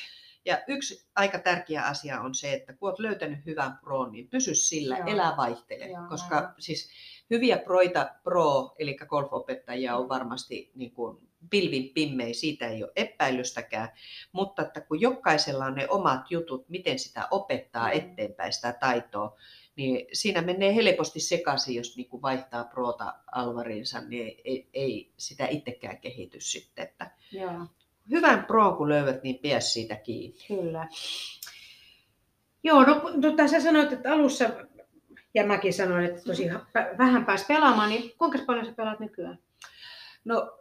Ja 0.50 0.62
yksi 0.68 1.08
aika 1.16 1.40
tärkeä 1.40 1.84
asia 1.84 2.22
on 2.22 2.36
se, 2.36 2.54
että 2.54 2.74
kun 2.74 2.90
olet 2.90 3.00
löytänyt 3.00 3.46
hyvän 3.46 3.78
proon, 3.84 4.12
niin 4.12 4.28
pysy 4.28 4.56
sillä, 4.56 4.98
Joo. 4.98 5.08
elä 5.08 5.34
vaihtele. 5.38 5.88
Joo, 5.88 6.02
koska 6.10 6.36
aivan. 6.36 6.54
siis 6.60 6.90
hyviä 7.30 7.58
proita, 7.58 8.10
pro, 8.24 8.76
eli 8.80 8.98
golfopettajia 9.08 9.96
on 9.98 10.10
varmasti 10.10 10.72
niin 10.76 10.92
kuin 10.92 11.18
pilvin 11.50 11.90
pimmei, 11.90 12.34
siitä 12.34 12.68
ei 12.68 12.84
ole 12.84 12.92
epäilystäkään. 12.96 13.90
Mutta 14.32 14.62
että 14.62 14.82
kun 14.82 15.02
jokaisella 15.02 15.66
on 15.66 15.76
ne 15.76 15.88
omat 15.90 16.32
jutut, 16.32 16.70
miten 16.70 17.00
sitä 17.00 17.28
opettaa 17.32 17.88
Mm. 17.88 17.94
eteenpäin 17.98 18.54
sitä 18.54 18.74
taitoa, 18.74 19.38
niin 19.76 20.06
siinä 20.14 20.42
menee 20.42 20.76
helposti 20.76 21.20
sekaisin, 21.20 21.76
jos 21.76 21.98
niin 21.98 22.10
kuin 22.10 22.22
vaihtaa 22.22 22.64
proota 22.64 23.14
alvariinsa, 23.32 24.02
niin 24.02 24.42
ei, 24.46 24.70
ei 24.74 25.14
sitä 25.18 25.48
itsekään 25.48 25.98
kehity 25.98 26.40
sitten. 26.42 26.84
Että 26.84 27.12
Joo, 27.32 27.52
hyvän 28.12 28.46
pro 28.46 28.72
kun 28.76 28.90
löydät, 28.90 29.24
niin 29.24 29.40
pidä 29.40 29.60
siitä 29.60 29.96
kiinni. 29.96 30.38
kyllä. 30.48 30.88
Joo, 32.64 32.84
no, 32.84 33.02
no 33.16 33.48
sä 33.48 33.62
sanoit, 33.62 33.92
että 33.94 34.14
alussa, 34.14 34.50
ja 35.34 35.46
mäkin 35.46 35.74
sanoin, 35.74 36.06
että 36.06 36.22
tosi 36.22 36.44
vähän 36.98 37.26
pääsi 37.26 37.46
pelaamaan, 37.48 37.90
niin 37.90 38.14
kuinka 38.18 38.40
paljon 38.48 38.66
sä 38.66 38.72
pelaat 38.72 39.00
nykyään? 39.00 39.40
No, 40.26 40.60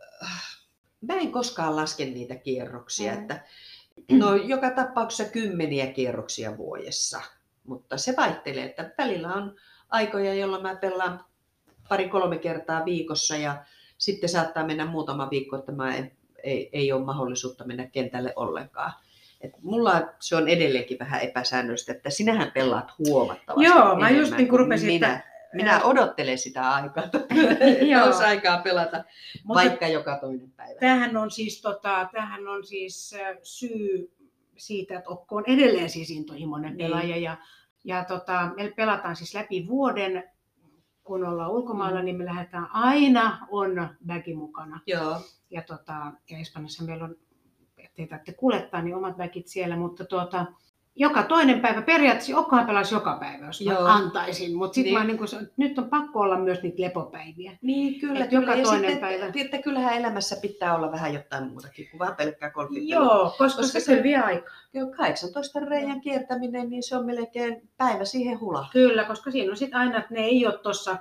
mä 1.01 1.15
en 1.15 1.33
koskaan 1.33 1.77
laske 1.77 2.05
niitä 2.05 2.35
kierroksia, 2.37 3.13
Mm. 3.13 3.19
että 3.21 3.45
no 4.11 4.35
joka 4.35 4.71
tapauksessa 4.71 5.33
kymmeniä 5.33 5.87
kierroksia 5.87 6.57
vuodessa, 6.57 7.21
mutta 7.65 7.97
se 7.99 8.15
vaihtelee, 8.17 8.65
että 8.65 8.91
välillä 8.99 9.35
on 9.35 9.57
aikoja, 9.89 10.35
jolloin 10.35 10.63
mä 10.63 10.77
pelaan 10.77 11.25
pari-kolme 11.89 12.39
kertaa 12.39 12.85
viikossa 12.85 13.37
ja 13.37 13.65
sitten 13.99 14.29
saattaa 14.29 14.67
mennä 14.67 14.87
muutama 14.87 15.31
viikko, 15.31 15.57
että 15.57 15.73
mä 15.73 15.95
en, 15.97 16.13
ei, 16.43 16.69
ei 16.73 16.93
ole 16.93 17.05
mahdollisuutta 17.05 17.65
mennä 17.65 17.87
kentälle 17.87 18.33
ollenkaan. 18.37 18.93
Et 19.41 19.53
mulla 19.63 20.03
se 20.21 20.37
on 20.37 20.49
edelleenkin 20.49 20.99
vähän 20.99 21.21
epäsäännöllistä, 21.21 21.93
että 21.93 22.11
sinähän 22.11 22.51
pelaat 22.55 22.93
huomattavasti 22.99 23.65
Joo, 23.65 23.79
mä 23.79 23.91
enemmän 24.09 24.17
just 24.17 24.37
niin 24.37 24.49
kuin 24.49 24.59
rupesin, 24.61 24.87
minä. 24.87 25.07
että- 25.17 25.29
Minä 25.53 25.81
odottelen 25.83 26.39
sitä 26.39 26.71
aikaa, 26.71 27.05
että 27.05 27.19
olisi 28.07 28.25
aikaa 28.25 28.59
pelata 28.59 29.05
Mutta 29.45 29.61
vaikka 29.63 29.89
joka 29.89 30.19
toinen 30.21 30.51
päivä. 30.57 30.81
tämähän 30.81 31.17
on 31.17 31.31
siis, 31.31 31.61
tota, 31.63 32.09
tämähän 32.13 32.49
on 32.49 32.67
siis 32.67 33.15
syy 33.43 34.13
siitä, 34.57 34.99
että 34.99 35.11
Okko 35.11 35.37
on 35.37 35.45
edelleen 35.47 35.91
siis 35.91 36.11
intohimoinen 36.11 36.77
Niin. 36.77 36.87
pelaaja. 36.87 37.17
Ja, 37.17 37.37
ja 37.85 38.05
tota, 38.05 38.51
me 38.57 38.73
pelataan 38.77 39.17
siis 39.17 39.35
läpi 39.35 39.67
vuoden, 39.69 40.25
kun 41.05 41.25
ollaan 41.27 41.51
ulkomailla, 41.51 41.99
Mm. 41.99 42.05
niin 42.05 42.17
me 42.17 42.25
lähdetään 42.25 42.67
aina 42.73 43.47
on 43.51 43.89
väki 44.07 44.35
mukana. 44.35 44.81
Joo, 44.87 45.17
Ja, 45.51 45.63
tota, 45.63 45.93
ja 46.31 46.39
Espanjassa 46.39 46.85
meillä 46.85 47.05
on, 47.05 47.17
ettei 47.79 48.07
tarvitse 48.07 48.33
kuljettaa, 48.33 48.83
niin 48.83 48.97
omat 48.97 49.19
väkit 49.19 49.47
siellä, 49.49 49.77
mutta 49.77 50.05
tuota, 50.05 50.47
joka 50.97 51.23
toinen 51.23 51.61
päivä, 51.61 51.83
periaatteessa 51.83 52.39
Okkohan 52.39 52.67
pelasi 52.67 52.95
joka 52.95 53.17
päivä, 53.21 53.47
jos 53.47 53.61
Joo. 53.61 53.83
mä 53.83 53.95
antaisin, 53.95 54.57
mutta 54.57 54.75
sitten 54.75 54.93
Niin. 54.95 55.07
niin. 55.07 55.21
niin 55.21 55.31
kun, 55.39 55.49
nyt 55.57 55.79
on 55.79 55.89
pakko 55.91 56.21
olla 56.21 56.39
myös 56.39 56.63
niitä 56.63 56.83
lepopäiviä. 56.83 57.59
niin 57.63 58.01
kyllä. 58.01 58.25
Et 58.25 58.33
joka 58.33 58.47
kyllä. 58.47 58.57
Ja 58.59 58.65
toinen 58.65 58.91
sitten, 58.91 59.09
päivä. 59.09 59.33
Että 59.37 59.59
kyllähän 59.59 59.95
elämässä 59.99 60.37
pitää 60.43 60.75
olla 60.77 60.93
vähän 60.93 61.15
jotain 61.15 61.49
muutakin 61.49 61.89
kuin 61.91 61.99
vain 61.99 62.17
pelkkää 62.17 62.51
golfipeliä. 62.51 62.95
Joo, 62.97 63.35
koska, 63.39 63.63
Koska 63.63 63.63
se, 63.81 63.81
se- 63.81 64.03
vie 64.03 64.17
aikaa. 64.19 64.55
Joo, 64.75 64.87
18 64.97 65.61
reijän 65.61 66.01
kiertäminen, 66.01 66.71
niin 66.71 66.83
se 66.83 66.97
on 66.97 67.07
melkein 67.07 67.69
päivä 67.77 68.05
siihen 68.05 68.41
hulahtaa. 68.41 68.73
Kyllä, 68.73 69.05
koska 69.05 69.31
siinä 69.31 69.51
on 69.51 69.57
sitten 69.57 69.81
aina, 69.81 69.99
että 69.99 70.15
ne 70.15 70.21
ei 70.21 70.47
ole 70.47 70.59
tuossa 70.59 70.97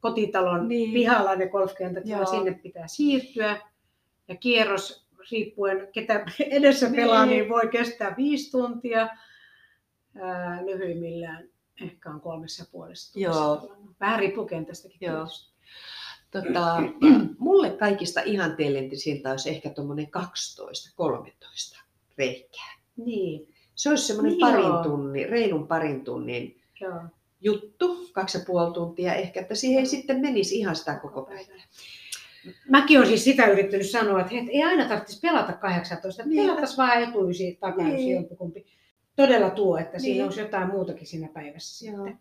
kotitalon 0.00 0.68
Niin. 0.68 0.92
pihalla 0.92 1.36
ne 1.36 1.48
golfkentät, 1.48 2.04
vaan 2.10 2.26
sinne 2.26 2.54
pitää 2.62 2.86
siirtyä. 2.88 3.56
Ja 4.30 4.36
kierros, 4.36 5.06
riippuen 5.30 5.88
ketä 5.92 6.26
edessä 6.50 6.86
Niin. 6.86 6.96
pelaa, 6.96 7.26
niin 7.26 7.48
voi 7.48 7.68
kestää 7.68 8.14
viisi 8.16 8.50
tuntia. 8.50 9.08
Ää, 10.20 10.66
lyhyimmillään 10.66 11.48
ehkä 11.82 12.10
on 12.10 12.20
kolmessa 12.20 12.62
ja 12.62 12.66
puolessa 12.72 13.12
tunnissa 13.12 13.40
Joo. 13.40 13.76
Vähän 14.00 14.18
riippuu 14.18 14.46
kentästäkin 14.46 14.98
Joo. 15.00 15.16
tietysti. 15.16 15.50
Tota, 16.30 16.82
mulle 17.38 17.70
kaikista 17.70 18.20
ihanteellisinta 18.20 19.30
olisi 19.30 19.50
ehkä 19.50 19.70
tuommoinen 19.70 20.08
12-13 21.76 21.82
reikää. 22.18 22.74
Niin, 22.96 23.54
Se 23.74 23.88
olisi 23.90 24.06
semmoinen 24.06 24.32
Niin 24.32 24.40
parin 24.40 24.66
joo. 24.66 24.82
tunnin, 24.82 25.28
reilun 25.28 25.66
parin 25.68 26.04
tunnin 26.04 26.60
joo. 26.80 27.00
juttu, 27.40 28.08
kaksi 28.12 28.38
ja 28.38 28.44
puoli 28.46 28.74
tuntia 28.74 29.14
ehkä, 29.14 29.40
että 29.40 29.54
siihen 29.54 29.80
ei 29.80 29.86
sitten 29.86 30.20
menisi 30.20 30.58
ihan 30.58 30.76
sitä 30.76 30.94
koko 31.02 31.22
päivää. 31.22 31.62
Mäkin 32.68 32.98
olen 32.98 33.08
siis 33.08 33.24
sitä 33.24 33.46
yrittänyt 33.46 33.90
sanoa, 33.90 34.20
että 34.20 34.32
hei, 34.32 34.48
ei 34.52 34.62
aina 34.62 34.88
tarvitsisi 34.88 35.20
pelata 35.20 35.52
18, 35.52 36.22
että 36.22 36.30
Niin. 36.34 36.42
pelattaisiin 36.42 36.76
vaan 36.76 37.02
etuisi, 37.02 37.56
takaisin, 37.60 37.94
Niin. 37.96 38.14
jompikumpi. 38.14 38.66
Todella 39.16 39.50
tuo, 39.50 39.78
että 39.78 39.92
niin. 39.92 40.00
Siinä 40.02 40.24
olisi 40.24 40.40
jotain 40.40 40.68
muutakin 40.68 41.06
siinä 41.06 41.28
päivässä 41.34 41.86
Joo. 41.86 41.96
sitten. 41.96 42.18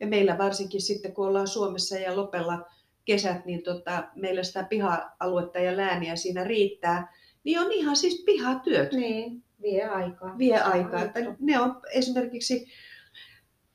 Ja 0.00 0.06
meillä 0.06 0.38
varsinkin 0.38 0.80
sitten, 0.80 1.12
kun 1.12 1.26
ollaan 1.26 1.48
Suomessa 1.48 1.98
ja 1.98 2.16
Lopella 2.16 2.66
kesät, 3.04 3.44
niin 3.46 3.62
tota, 3.62 4.04
meillä 4.14 4.42
sitä 4.42 4.64
piha-aluetta 4.64 5.58
ja 5.58 5.76
lääniä 5.76 6.16
siinä 6.16 6.44
riittää, 6.44 7.12
niin 7.44 7.60
on 7.60 7.72
ihan 7.72 7.96
siis 7.96 8.22
pihatyöt. 8.26 8.92
Niin, 8.92 9.42
vie 9.62 9.84
aikaa. 9.84 10.38
vie 10.38 10.60
aikaa. 10.60 11.02
Että 11.02 11.20
ne 11.40 11.60
on 11.60 11.80
esimerkiksi, 11.92 12.66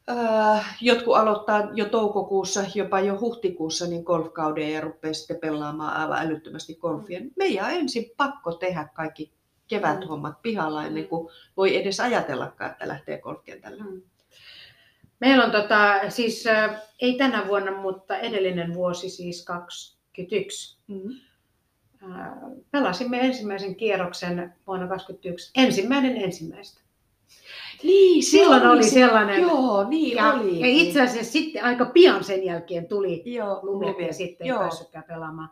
äh, 0.09 0.77
jotkut 0.81 1.15
aloittaa 1.15 1.69
jo 1.73 1.85
toukokuussa, 1.85 2.63
jopa 2.75 2.99
jo 2.99 3.19
huhtikuussa 3.19 3.87
niin 3.87 4.03
golfkauden 4.03 4.73
ja 4.73 4.81
rupeaa 4.81 5.13
sitten 5.13 5.39
pelaamaan 5.39 5.97
aivan 5.97 6.27
älyttömästi 6.27 6.75
golfia. 6.75 7.19
Meidän 7.35 7.65
on 7.65 7.71
ensin 7.71 8.11
pakko 8.17 8.51
tehdä 8.51 8.87
kaikki 8.93 9.31
keväthommat 9.67 10.41
pihalla 10.41 10.85
ennen 10.85 11.07
kuin 11.07 11.29
voi 11.57 11.75
edes 11.75 11.99
ajatellakaan, 11.99 12.71
että 12.71 12.87
lähtee 12.87 13.17
golfkentälle. 13.17 13.83
Mm. 13.83 14.01
Meillä 15.19 15.45
on 15.45 15.51
tota, 15.51 16.09
siis 16.09 16.47
äh, 16.47 16.81
ei 17.01 17.17
tänä 17.17 17.47
vuonna, 17.47 17.71
mutta 17.71 18.17
edellinen 18.17 18.73
vuosi 18.73 19.09
siis 19.09 19.45
21. 19.45 20.77
Mm. 20.87 21.11
Äh, 22.03 22.27
pelasimme 22.71 23.19
ensimmäisen 23.19 23.75
kierroksen 23.75 24.53
vuonna 24.67 24.87
2021. 24.87 25.51
Ensimmäinen 25.55 26.17
ensimmäistä. 26.17 26.82
Niin, 27.83 28.23
Silloin 28.23 28.67
oli 28.67 28.83
sellainen. 28.83 29.41
Joo, 29.41 29.89
niin 29.89 30.17
ja, 30.17 30.33
oli. 30.33 30.59
ja 30.59 30.67
itse 30.67 31.01
asiassa 31.01 31.31
sitten 31.31 31.63
aika 31.63 31.85
pian 31.85 32.23
sen 32.23 32.45
jälkeen 32.45 32.87
tuli 32.87 33.23
Joo, 33.25 33.61
ja 34.07 34.13
sitten 34.13 34.45
ei 34.45 34.49
Joo. 34.49 34.59
päässytkään 34.59 35.03
pelaamaan. 35.07 35.49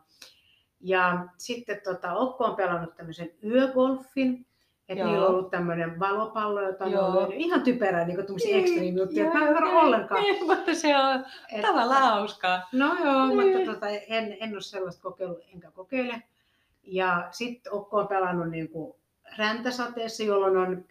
Ja 0.81 1.25
sitten 1.37 1.81
tota, 1.83 2.13
Okko 2.13 2.43
on 2.45 2.55
pelannut 2.55 2.95
tämmöisen 2.95 3.31
yögolfin. 3.43 4.45
Että 4.89 5.03
Joo. 5.03 5.11
niillä 5.11 5.27
on 5.27 5.33
ollut 5.35 5.49
tämmöinen 5.51 5.99
valopallo, 5.99 6.61
jota 6.61 6.85
ne 6.85 6.99
on 6.99 7.05
Joo. 7.13 7.19
lyönyt. 7.19 7.35
Ihan 7.39 7.61
typerää, 7.61 8.05
niin 8.05 8.15
kuin 8.15 8.25
tämmöisiä 8.25 8.55
Niin, 8.55 8.63
extreme 8.65 8.85
juttuja. 8.99 9.23
joo, 9.23 9.33
Mä 9.33 9.39
en 9.41 9.47
ymmärrä 9.47 9.79
ollenkaan. 9.79 10.21
Niin, 10.23 10.47
mutta 10.47 10.73
se 10.75 10.97
on 10.97 11.25
Et- 11.51 11.61
tavallaan 11.61 12.01
hauskaa. 12.03 12.69
No 12.73 12.95
joo, 13.05 13.25
Niin. 13.27 13.57
mutta 13.57 13.73
tota, 13.73 13.87
en, 13.89 14.37
en 14.39 14.53
ole 14.53 14.61
sellaista 14.61 15.01
kokeillut, 15.01 15.39
enkä 15.53 15.71
kokeile. 15.71 16.21
Ja 16.83 17.27
sitten 17.31 17.73
Okko 17.73 17.97
on 17.97 18.07
pelannut 18.07 18.49
niin 18.49 18.69
kuin 18.69 18.93
räntäsateessa, 19.37 20.23
jolloin 20.23 20.57
on 20.57 20.85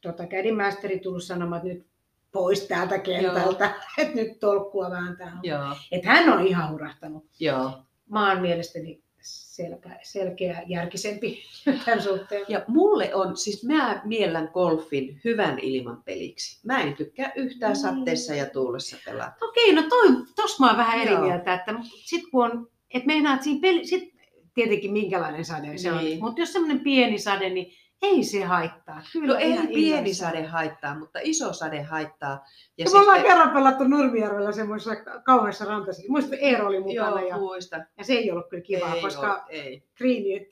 tota, 0.00 0.26
kädimästeri 0.26 0.98
tullut 0.98 1.22
sanomaan, 1.24 1.60
että 1.66 1.74
nyt 1.74 1.86
pois 2.32 2.60
täältä 2.68 2.98
kentältä, 2.98 3.74
että 3.98 4.14
nyt 4.14 4.38
tolkkua 4.40 4.90
vääntää. 4.90 5.38
Joo, 5.42 5.76
Että 5.92 6.08
hän 6.08 6.32
on 6.32 6.46
ihan 6.46 6.72
hurahtanut. 6.72 7.24
joo. 7.40 7.70
Mä 8.10 8.28
oon 8.32 8.42
mielestäni 8.42 9.02
selkä, 9.20 9.98
selkeä, 10.02 10.62
järkisempi 10.66 11.42
tämän 11.84 12.02
suhteen. 12.02 12.44
Ja 12.48 12.64
mulle 12.68 13.14
on, 13.14 13.36
siis 13.36 13.64
mä 13.64 14.00
miellän 14.04 14.50
golfin 14.54 15.20
hyvän 15.24 15.58
ilman 15.58 16.02
peliksi. 16.02 16.60
Mä 16.66 16.80
en 16.82 16.96
tykkää 16.96 17.32
yhtään 17.36 17.72
Mm. 17.72 17.76
sateessa 17.76 18.34
ja 18.34 18.46
tuulessa 18.46 18.96
pelata. 19.04 19.32
Okei, 19.48 19.72
no 19.74 19.82
toi, 19.88 20.08
tossa 20.36 20.64
mä 20.64 20.68
oon 20.68 20.76
vähän 20.78 21.00
eri 21.00 21.12
Joo. 21.12 21.22
mieltä, 21.22 21.54
että 21.54 21.74
sit 22.04 22.22
kun 22.30 22.44
on, 22.44 22.68
että 22.94 23.08
siinä 23.42 23.60
peli, 23.60 23.86
sit 23.86 24.14
tietenkin 24.54 24.92
minkälainen 24.92 25.44
sade 25.44 25.78
se 25.78 25.92
on, 25.92 25.98
Niin. 26.04 26.20
mutta 26.20 26.40
jos 26.40 26.52
semmoinen 26.52 26.80
pieni 26.80 27.18
sade, 27.18 27.50
niin 27.50 27.72
ei 28.02 28.24
se 28.24 28.44
haittaa. 28.44 29.02
Kyllä 29.12 29.26
No 29.34 29.40
ei 29.40 29.50
ihan 29.50 29.66
pieni 29.66 30.10
illassa. 30.10 30.26
sade 30.26 30.42
haittaa, 30.46 30.98
mutta 30.98 31.18
iso 31.22 31.52
sade 31.52 31.82
haittaa. 31.82 32.46
Ja 32.78 32.84
Ja 32.84 32.90
mä 32.90 32.96
oon 32.98 33.04
sitten, 33.14 33.22
kerran 33.32 33.50
pelattu 33.54 33.84
Nurmijärvellä 33.84 34.52
semmoisessa 34.52 34.96
kauheassa 35.24 35.64
rantassa. 35.64 36.02
Muistan, 36.08 36.34
että 36.34 36.46
Eero 36.46 36.66
oli 36.66 36.80
mukana 36.80 37.20
joo, 37.20 37.28
ja, 37.28 37.38
muista. 37.38 37.76
ja, 37.98 38.04
se 38.04 38.12
ei 38.12 38.30
ollut 38.30 38.48
kyllä 38.50 38.62
kivaa, 38.62 38.94
ei 38.94 39.02
koska 39.02 39.32
oo, 39.34 39.40
ei. 39.48 39.82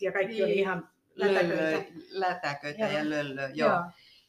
ja 0.00 0.12
kaikki 0.12 0.42
oli 0.42 0.50
Niin. 0.50 0.58
ihan 0.60 0.88
lätäköitä. 1.14 1.84
Lätäköitä 2.10 2.80
Joo. 2.80 2.90
ja 2.98 3.10
löllö, 3.10 3.50
joo. 3.54 3.82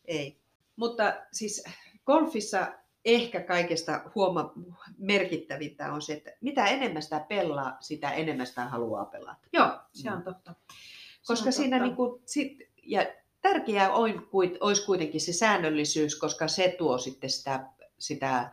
Ei. 0.05 0.39
Mutta 0.75 1.13
siis 1.31 1.63
golfissa 2.05 2.67
ehkä 3.05 3.39
kaikesta 3.41 4.01
huoma- 4.15 4.53
merkittävintä 4.97 5.93
on 5.93 6.01
se, 6.01 6.13
että 6.13 6.31
mitä 6.41 6.65
enemmän 6.65 7.01
sitä 7.01 7.19
pelaa, 7.29 7.77
sitä 7.79 8.11
enemmän 8.11 8.47
sitä 8.47 8.65
haluaa 8.65 9.05
pelata. 9.05 9.47
Joo, 9.53 9.69
se 9.93 10.11
on 10.11 10.23
totta. 10.23 10.53
Se 10.71 11.27
Koska 11.27 11.49
on 11.49 11.53
siinä 11.53 11.77
totta. 11.77 11.85
niin 11.87 11.95
kuin, 11.95 12.21
sit, 12.25 12.68
ja 12.89 13.05
tärkeää 13.41 13.91
on, 13.91 14.27
olisi 14.59 14.85
kuitenkin 14.85 15.21
se 15.21 15.33
säännöllisyys, 15.33 16.19
koska 16.19 16.47
se 16.47 16.75
tuo 16.77 16.97
sitten 16.97 17.29
sitä, 17.29 17.65
sitä 17.97 18.49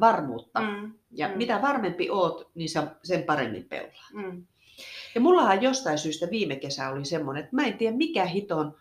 varmuutta. 0.00 0.60
Mm. 0.60 0.92
Ja 1.10 1.28
Mm. 1.28 1.36
mitä 1.36 1.62
varmempi 1.62 2.10
oot, 2.10 2.50
niin 2.54 2.68
sä 2.68 2.86
sen 3.02 3.22
paremmin 3.22 3.64
pelaa. 3.64 4.08
mm. 4.12 4.46
Ja 5.14 5.20
mullahan 5.20 5.62
jostain 5.62 5.98
syystä 5.98 6.30
viime 6.30 6.56
kesä 6.56 6.88
oli 6.88 7.04
semmoinen, 7.04 7.44
että 7.44 7.56
mä 7.56 7.66
en 7.66 7.78
tiedä 7.78 7.96
mikä 7.96 8.24
hiton 8.24 8.76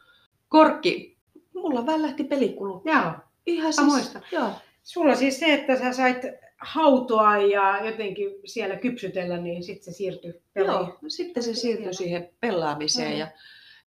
korkki. 0.50 1.18
Mulla 1.54 1.86
vaan 1.86 2.02
lähti 2.02 2.24
pelikulu. 2.24 2.82
Joo. 2.86 3.12
Ihan 3.46 3.74
Mä 3.80 3.86
muistan. 3.86 4.22
Joo. 4.32 4.50
Sulla 4.84 5.16
siis 5.16 5.40
se, 5.40 5.54
että 5.54 5.80
sä 5.80 5.94
sait 5.94 6.18
hautoa 6.58 7.38
ja 7.38 7.86
jotenkin 7.86 8.32
siellä 8.46 8.76
kypsytellä, 8.76 9.38
niin 9.38 9.64
sitten 9.64 9.94
se 9.94 9.98
siirtyi 9.98 10.42
peliin. 10.54 10.72
Joo, 10.72 10.98
sitten 11.08 11.44
se 11.44 11.54
siirtyi 11.54 11.94
siihen 11.94 12.30
pelaamiseen. 12.40 13.12
Mm. 13.12 13.18
Ja 13.18 13.28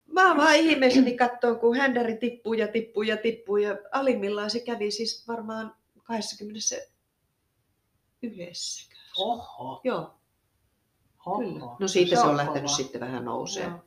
mä 0.07 0.37
vaan 0.37 0.57
ihmeessäni 0.57 1.17
katsoin, 1.17 1.59
kun 1.59 1.77
händäri 1.77 2.17
tippuu 2.17 2.53
ja 2.53 2.69
tippuu 2.69 3.03
ja 3.03 3.17
tippuu. 3.17 3.57
Ja 3.57 3.77
alimmillaan 3.93 4.51
se 4.51 4.61
kävi 4.61 4.91
siis 4.91 5.29
varmaan 5.29 5.75
21. 6.03 8.91
Oho. 9.19 9.81
Joo, 9.85 10.15
Oho. 11.27 11.39
kyllä. 11.39 11.61
No 11.79 11.89
siitä 11.89 12.17
se 12.17 12.23
on 12.27 12.37
lähtenyt 12.37 12.63
kova. 12.63 12.77
sitten 12.77 13.01
vähän 13.01 13.25
nousee. 13.25 13.65
Joo. 13.65 13.79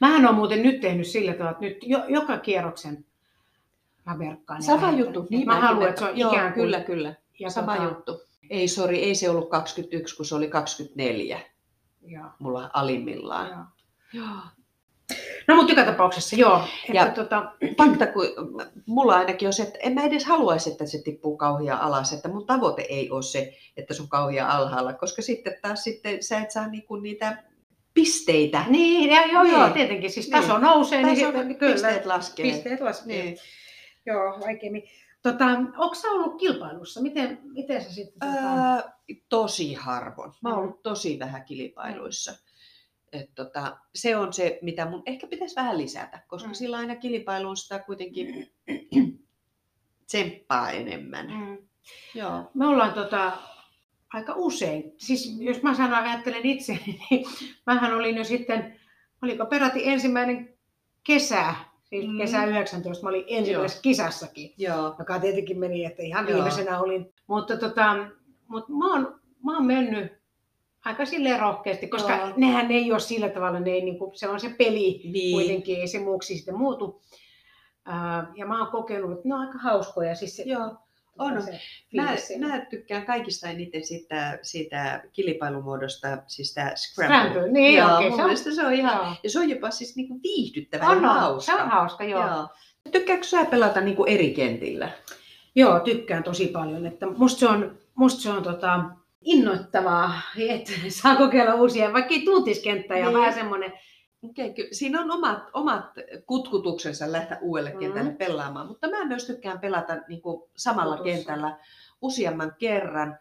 Mähän 0.00 0.26
on 0.26 0.34
muuten 0.34 0.62
nyt 0.62 0.80
tehnyt 0.80 1.06
sillä 1.06 1.32
tavalla, 1.32 1.50
että 1.50 1.64
nyt 1.64 1.78
jo, 1.82 2.04
joka 2.08 2.38
kierroksen 2.38 3.04
mä 4.06 4.18
verkkaan. 4.18 4.62
Sama 4.62 4.92
juttu. 4.92 5.26
Niin 5.30 5.46
mä 5.46 5.60
haluan, 5.60 5.88
että 5.88 5.98
se 6.00 6.06
on 6.10 6.18
Joo, 6.18 6.32
ikään 6.32 6.52
kuin... 6.52 6.64
Kyllä, 6.64 6.80
kyllä. 6.80 7.14
Ja 7.38 7.50
Sama 7.50 7.76
tota, 7.76 7.88
juttu. 7.88 8.20
Ei, 8.50 8.68
sori, 8.68 9.02
ei 9.02 9.14
se 9.14 9.30
ollut 9.30 9.50
21, 9.50 10.16
kun 10.16 10.26
se 10.26 10.34
oli 10.34 10.48
24 10.48 11.40
Joo, 12.02 12.26
mulla 12.38 12.70
alimmillaan. 12.72 13.48
joo. 13.48 13.64
Joo. 14.12 14.36
No 15.48 15.56
mutta 15.56 15.72
joka 15.72 15.84
tapauksessa 15.84 16.36
joo. 16.36 16.56
Että 16.84 16.92
Ja- 16.96 17.10
tota, 17.10 17.52
fakta, 17.78 18.06
kun 18.06 18.24
mulla 18.86 19.16
ainakin 19.16 19.48
on 19.48 19.52
se, 19.52 19.62
että 19.62 19.78
en 19.82 19.92
mä 19.94 20.02
edes 20.02 20.24
haluaisi, 20.24 20.70
että 20.70 20.86
se 20.86 21.02
tippuu 21.02 21.36
kauhia 21.36 21.76
alas, 21.76 22.12
että 22.12 22.28
mun 22.28 22.46
tavoite 22.46 22.82
ei 22.88 23.10
ole 23.10 23.22
se, 23.22 23.54
että 23.76 23.94
se 23.94 24.02
on 24.02 24.08
kauhia 24.08 24.48
alhaalla, 24.48 24.92
koska 24.92 25.22
sitten 25.22 25.54
taas 25.62 25.84
sitten 25.84 26.22
sä 26.22 26.38
et 26.38 26.50
saa 26.50 26.68
niinku 26.68 26.96
niitä 26.96 27.42
pisteitä. 27.94 28.64
niin, 28.68 29.10
ja, 29.10 29.26
joo, 29.26 29.42
joo, 29.42 29.62
Niin. 29.64 29.72
tietenkin. 29.72 30.10
Siis 30.10 30.28
taso 30.28 30.52
Niin. 30.52 30.62
nousee, 30.62 31.02
niin 31.02 31.16
Taso- 31.18 31.32
sitten 31.32 31.56
kyllä. 31.56 31.72
pisteet 31.72 32.06
laskee. 32.06 32.46
Pisteet 32.52 32.80
laskee. 32.80 33.22
Niin. 33.22 33.36
Joo, 34.06 34.40
vaikeammin. 34.40 34.82
Tota, 35.22 35.44
onko 35.78 35.94
sä 35.94 36.08
ollut 36.08 36.40
kilpailussa? 36.40 37.02
Miten, 37.02 37.38
miten 37.44 37.84
sä 37.84 37.92
sitten... 37.92 38.28
Tota... 38.30 38.42
Ää, 38.42 38.92
tosi 39.28 39.74
harvoin. 39.74 40.32
Mä 40.42 40.48
oon 40.48 40.58
Mm. 40.58 40.62
ollut 40.64 40.82
tosi 40.82 41.18
vähän 41.18 41.44
kilpailuissa. 41.44 42.32
Et 43.12 43.30
tota, 43.34 43.76
se 43.94 44.16
on 44.16 44.32
se, 44.32 44.58
mitä 44.62 44.84
mun 44.90 45.02
ehkä 45.06 45.26
pitäisi 45.26 45.56
vähän 45.56 45.78
lisätä, 45.78 46.20
koska 46.28 46.48
Mm. 46.48 46.54
sillä 46.54 46.76
aina 46.76 46.96
kilpailuun 46.96 47.56
sitä 47.56 47.78
kuitenkin 47.78 48.50
tsemppaa 50.06 50.70
enemmän. 50.70 51.26
Mm. 51.30 51.58
Joo. 52.14 52.50
Me 52.54 52.66
ollaan 52.66 52.92
tota, 52.92 53.32
aika 54.12 54.32
usein, 54.36 54.92
siis 54.96 55.36
jos 55.40 55.62
mä 55.62 55.74
sanon, 55.74 55.94
ajattelen 55.98 56.46
itse, 56.46 56.72
niin 57.10 57.26
mähän 57.66 57.94
olin 57.94 58.16
jo 58.16 58.24
sitten, 58.24 58.80
oliko 59.22 59.46
peräti 59.46 59.88
ensimmäinen 59.88 60.54
kesä, 61.04 61.54
siis 61.84 62.06
Mm. 62.06 62.18
kesä 62.18 62.44
19, 62.44 63.02
mä 63.04 63.08
olin 63.08 63.24
ensimmäisessä 63.28 63.82
kisassakin, 63.82 64.54
Joo. 64.58 64.94
joka 64.98 65.18
tietenkin 65.20 65.58
meni, 65.58 65.84
että 65.84 66.02
ihan 66.02 66.28
Joo. 66.28 66.34
viimeisenä 66.34 66.80
olin. 66.80 67.14
Mutta 67.26 67.56
tota, 67.56 67.96
mut 68.48 68.68
mä, 68.68 68.92
oon, 68.92 69.20
mä 69.44 69.54
oon 69.56 69.66
mennyt 69.66 70.17
aika 70.88 71.04
silleen 71.04 71.40
rohkeasti, 71.40 71.88
koska 71.88 72.16
Joo. 72.16 72.32
nehän 72.36 72.70
ei 72.70 72.92
ole 72.92 73.00
sillä 73.00 73.28
tavalla, 73.28 73.60
ne 73.60 73.70
ei, 73.70 73.80
niinku, 73.84 74.12
se 74.14 74.28
on 74.28 74.40
se 74.40 74.48
peli 74.58 75.00
Niin. 75.12 75.32
kuitenkin, 75.32 75.80
ei 75.80 75.86
se 75.88 75.98
muuksi 75.98 76.36
sitten 76.36 76.58
muutu. 76.58 77.00
Ja 78.36 78.46
mä 78.46 78.58
oon 78.62 78.72
kokenut, 78.72 79.12
että 79.12 79.28
ne 79.28 79.34
on 79.34 79.40
aika 79.40 79.58
hauskoja. 79.58 80.14
Siis 80.14 80.36
se, 80.36 80.42
Joo. 80.42 80.76
on. 81.18 81.42
Se 81.42 81.60
Mä, 81.94 82.14
mä 82.48 82.60
tykkään 82.70 83.06
kaikista 83.06 83.48
eniten 83.48 83.84
siitä, 83.86 84.38
siitä 84.42 85.02
kilpailumuodosta, 85.12 86.18
siis 86.26 86.48
sitä 86.48 86.72
Scramble. 86.76 87.18
Scramble, 87.18 87.52
niin 87.52 87.78
Joo, 87.78 88.00
mun 88.02 88.36
Se 88.36 88.48
on, 88.48 88.54
se 88.54 88.66
on 88.66 88.72
ihan, 88.72 89.04
joo. 89.06 89.14
ja 89.22 89.30
se 89.30 89.38
on 89.38 89.50
jopa 89.50 89.70
siis 89.70 89.96
niinku 89.96 90.20
viihdyttävä 90.22 90.86
on, 90.88 91.02
ja 91.02 91.08
hauska. 91.08 91.52
se 91.56 91.62
on 91.62 91.68
hauska, 91.70 92.04
joo. 92.04 92.20
joo. 92.26 92.30
Joo. 92.36 92.48
Tykkääkö 92.92 93.24
sä 93.24 93.44
pelata 93.44 93.80
niinku 93.80 94.04
eri 94.04 94.30
kentillä? 94.34 94.90
Joo, 95.54 95.80
tykkään 95.80 96.22
tosi 96.22 96.46
paljon. 96.46 96.86
Että 96.86 97.06
musta 97.06 97.40
se 97.40 97.48
on, 97.48 97.78
musta 97.94 98.22
se 98.22 98.30
on 98.30 98.42
tota, 98.42 98.80
innoittavaa, 99.24 100.12
että 100.38 100.72
saa 100.88 101.16
kokeilla 101.16 101.54
uusia, 101.54 101.92
vaikka 101.92 102.14
ei 102.14 102.24
tuntiskenttää 102.24 102.98
ja 102.98 103.04
Niin. 103.08 103.18
vähän 103.18 103.34
semmoinen, 103.34 103.72
Okei, 104.22 104.54
ky- 104.54 104.68
siinä 104.72 105.00
on 105.00 105.10
omat, 105.10 105.42
omat 105.52 105.84
kutkutuksensa 106.26 107.12
lähteä 107.12 107.38
uudelle 107.42 107.70
Mm. 107.72 107.78
kentälle 107.78 108.10
pelaamaan, 108.12 108.66
mutta 108.66 108.88
mä 108.90 109.04
myös 109.04 109.26
tykkään 109.26 109.60
pelata 109.60 109.96
niin 110.08 110.22
kuin 110.22 110.50
samalla 110.56 110.96
Tutussa. 110.96 111.16
kentällä 111.16 111.58
useamman 112.02 112.52
kerran, 112.58 113.18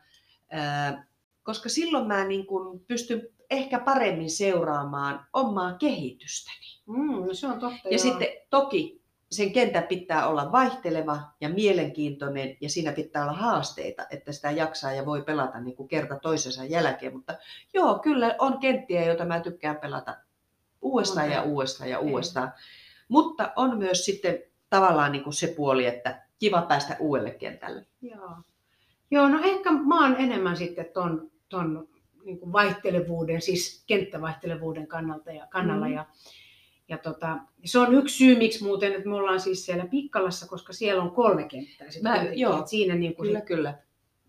koska 1.44 1.70
silloin 1.70 2.08
mä 2.08 2.24
niin 2.24 2.46
kuin 2.48 2.80
pystyn 2.80 3.22
ehkä 3.50 3.80
paremmin 3.80 4.30
seuraamaan 4.32 5.26
omaa 5.34 5.74
kehitystäni. 5.74 6.66
mm, 6.86 7.26
no 7.28 7.34
se 7.34 7.48
on 7.48 7.60
totta. 7.60 7.80
Ja 7.84 7.92
joo. 7.92 7.98
sitten 7.98 8.28
toki 8.50 8.97
sen 9.32 9.54
kentän 9.54 9.84
pitää 9.84 10.28
olla 10.28 10.52
vaihteleva 10.52 11.20
ja 11.42 11.50
mielenkiintoinen 11.50 12.58
ja 12.62 12.70
siinä 12.70 12.92
pitää 12.92 13.24
olla 13.24 13.34
haasteita, 13.34 14.06
että 14.10 14.32
sitä 14.32 14.52
jaksaa 14.52 14.92
ja 14.92 15.06
voi 15.06 15.22
pelata 15.22 15.60
niin 15.60 15.76
kuin 15.76 15.90
kerta 15.90 16.20
toisensa 16.20 16.66
jälkeen. 16.66 17.14
Mutta 17.14 17.38
joo, 17.74 18.00
kyllä 18.00 18.36
on 18.40 18.60
kenttiä, 18.60 19.06
joita 19.06 19.26
mä 19.26 19.40
tykkään 19.40 19.76
pelata 19.76 20.18
uudestaan 20.82 21.32
ja 21.32 21.44
uudestaan 21.44 21.90
ja 21.90 22.00
Ei. 22.00 22.12
uudestaan. 22.12 22.52
Mutta 23.08 23.54
on 23.56 23.78
myös 23.78 24.06
sitten 24.06 24.40
tavallaan 24.70 25.12
niin 25.12 25.24
kuin 25.24 25.34
se 25.34 25.48
puoli, 25.48 25.86
että 25.86 26.22
kiva 26.40 26.62
päästä 26.62 26.98
uudelle 27.00 27.32
kentälle. 27.32 27.86
Joo. 28.02 28.32
Joo, 29.12 29.28
no 29.28 29.40
ehkä 29.44 29.72
mä 29.72 30.02
oon 30.02 30.16
enemmän 30.20 30.58
sitten 30.58 30.86
ton, 30.94 31.32
ton 31.50 31.88
niin 32.26 32.40
kuin 32.40 32.54
vaihtelevuuden, 32.54 33.42
siis 33.42 33.84
kenttävaihtelevuuden 33.88 34.88
kannalta 34.88 35.32
ja, 35.32 35.48
kannalla. 35.50 35.88
Mm. 35.88 35.94
Ja, 35.94 36.06
ja 36.90 36.98
tota, 36.98 37.38
se 37.66 37.80
on 37.80 37.94
yksi 37.96 38.18
syy, 38.18 38.36
miksi 38.38 38.64
muuten, 38.64 38.94
että 38.94 39.10
me 39.10 39.16
ollaan 39.16 39.40
siis 39.40 39.66
siellä 39.66 39.86
Pikkalassa, 39.86 40.48
koska 40.48 40.74
siellä 40.74 41.04
on 41.04 41.12
kolme 41.12 41.44
kenttää. 41.44 41.88
Mä- 42.04 42.10
kuitenkin. 42.14 42.40
joo. 42.40 42.60
Et 42.60 42.68
siinä 42.68 42.96
niin 42.96 43.16
kuin 43.16 43.28
Kyllä, 43.28 43.40
sit, 43.40 43.48
kyllä. 43.48 43.74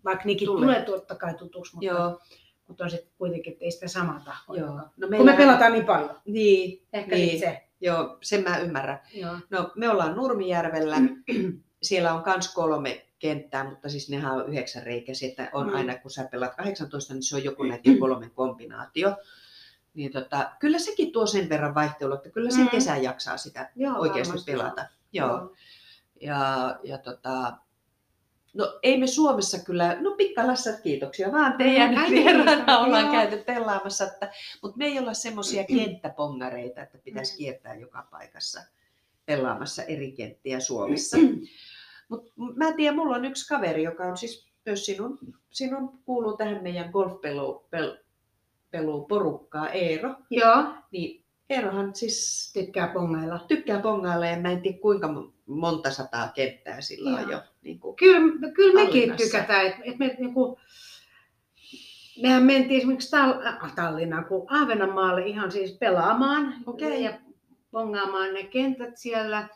vaikka 0.05 0.25
nekin 0.25 0.45
Tulee. 0.45 0.61
tulee 0.65 0.81
totta 0.81 1.15
kai 1.15 1.33
tutuksi, 1.33 1.75
mutta, 1.75 1.85
Joo, 1.85 2.19
mutta 2.67 2.83
on 2.83 2.89
sitten 2.89 3.11
kuitenkin, 3.17 3.53
että 3.53 3.65
ei 3.65 3.71
sitä 3.71 3.87
samaa 3.87 4.21
tahkoa. 4.25 4.57
joo. 4.57 4.67
joka- 4.67 4.89
No 4.97 5.07
Kun 5.17 5.25
me 5.25 5.33
pelataan 5.37 5.71
niin 5.71 5.85
paljon. 5.85 6.15
Niin, 6.25 6.81
Ehkä 6.93 7.15
Niin. 7.15 7.27
niin. 7.27 7.39
se. 7.39 7.63
joo, 7.81 8.17
sen 8.21 8.43
mä 8.43 8.57
ymmärrän. 8.57 8.99
Joo. 9.13 9.35
No, 9.49 9.71
me 9.75 9.89
ollaan 9.89 10.15
Nurmijärvellä. 10.15 10.95
Siellä 11.83 12.13
on 12.13 12.23
myös 12.25 12.53
kolme 12.53 13.05
kenttää, 13.19 13.69
mutta 13.69 13.89
siis 13.89 14.09
nehän 14.09 14.31
on 14.33 14.49
yhdeksän 14.49 14.83
reikäisiä, 14.83 15.29
että 15.29 15.49
on 15.53 15.67
Mm. 15.67 15.75
aina 15.75 15.97
kun 15.97 16.11
sä 16.11 16.27
pelaat 16.31 16.55
18, 16.55 17.13
niin 17.13 17.23
se 17.23 17.35
on 17.35 17.43
joku 17.43 17.63
näiden 17.63 17.97
kolmen 17.99 18.31
kombinaatio. 18.31 19.15
Niin 19.99 20.11
tota, 20.11 20.51
kyllä 20.59 20.79
sekin 20.79 21.11
tuo 21.11 21.25
sen 21.25 21.49
verran 21.49 21.75
vaihtelua, 21.75 22.15
että 22.15 22.29
kyllä 22.29 22.49
sen 22.51 22.59
Mm. 22.63 22.69
kesän 22.69 23.03
jaksaa 23.03 23.37
sitä 23.37 23.71
Joo, 23.75 23.97
oikeasti 23.99 24.29
varmasti. 24.29 24.51
pelata. 24.51 24.85
Joo. 25.13 25.53
Ja, 26.21 26.79
ja 26.83 26.97
tota, 26.97 27.53
no 28.53 28.79
ei 28.83 28.97
me 28.99 29.07
Suomessa 29.07 29.59
kyllä, 29.59 29.97
no 30.01 30.11
Pikkalassa 30.11 30.69
kiitoksia 30.83 31.31
vaan 31.31 31.57
teidän 31.57 31.95
Mm, 31.95 32.01
mm, 32.01 32.09
vierana 32.09 32.79
ollaan 32.79 33.03
joo. 33.03 33.11
käyty 33.13 33.37
pelaamassa, 33.37 34.03
että, 34.05 34.31
mutta 34.61 34.77
me 34.77 34.85
ei 34.85 34.99
olla 34.99 35.13
semmoisia 35.13 35.63
kenttäpongareita, 35.63 36.81
että 36.81 36.97
pitäisi 36.97 37.33
Mm. 37.33 37.37
kiertää 37.37 37.75
joka 37.75 38.07
paikassa 38.11 38.61
pelaamassa 39.25 39.83
eri 39.83 40.11
kenttiä 40.11 40.59
Suomessa. 40.59 41.17
Mutta 42.09 42.31
mä 42.55 42.67
en 42.67 42.75
tiedä, 42.75 42.95
mulla 42.95 43.15
on 43.15 43.25
yksi 43.25 43.47
kaveri, 43.47 43.83
joka 43.83 44.03
on 44.05 44.17
siis 44.17 44.47
myös 44.65 44.85
sinun, 44.85 45.19
sinun 45.49 45.99
kuuluu 46.05 46.37
tähän 46.37 46.63
meidän 46.63 46.89
golfpelu 46.91 47.67
pel, 47.69 47.97
porukkaa, 49.09 49.69
Eero. 49.69 50.15
Joo, 50.29 50.63
Niin 50.91 51.23
Eerohan 51.49 51.95
siis 51.95 52.49
tykkää 52.53 52.87
pongailla. 52.87 53.45
tykkää 53.47 53.79
pongailla 53.79 54.25
ja 54.25 54.37
mä 54.39 54.51
en 54.51 54.61
tiedä 54.61 54.77
kuinka 54.77 55.07
mo- 55.07 55.31
monta 55.45 55.91
sataa 55.91 56.27
kenttää 56.27 56.81
sillä 56.81 57.19
on 57.19 57.31
jo. 57.31 57.41
Niin 57.61 57.79
kuin. 57.79 57.95
Kyllä, 57.95 58.51
kyllä 58.53 58.73
mekin 58.85 59.13
tykätään, 59.17 59.65
että 59.65 59.81
et 59.83 59.99
me 59.99 60.15
niinku, 60.19 60.59
mehän 62.21 62.43
mentiin 62.43 62.77
esimerkiksi 62.77 63.15
Tal- 63.15 63.47
äh, 63.47 63.75
Tallinnaan, 63.75 64.25
kun 64.25 64.45
Ahvenanmaalle 64.49 65.25
ihan 65.25 65.51
siis 65.51 65.71
pelaamaan 65.77 66.55
Okei. 66.65 67.03
ja 67.03 67.19
bongaamaan 67.71 68.33
ne 68.33 68.43
kentät 68.43 68.97
siellä. 68.97 69.47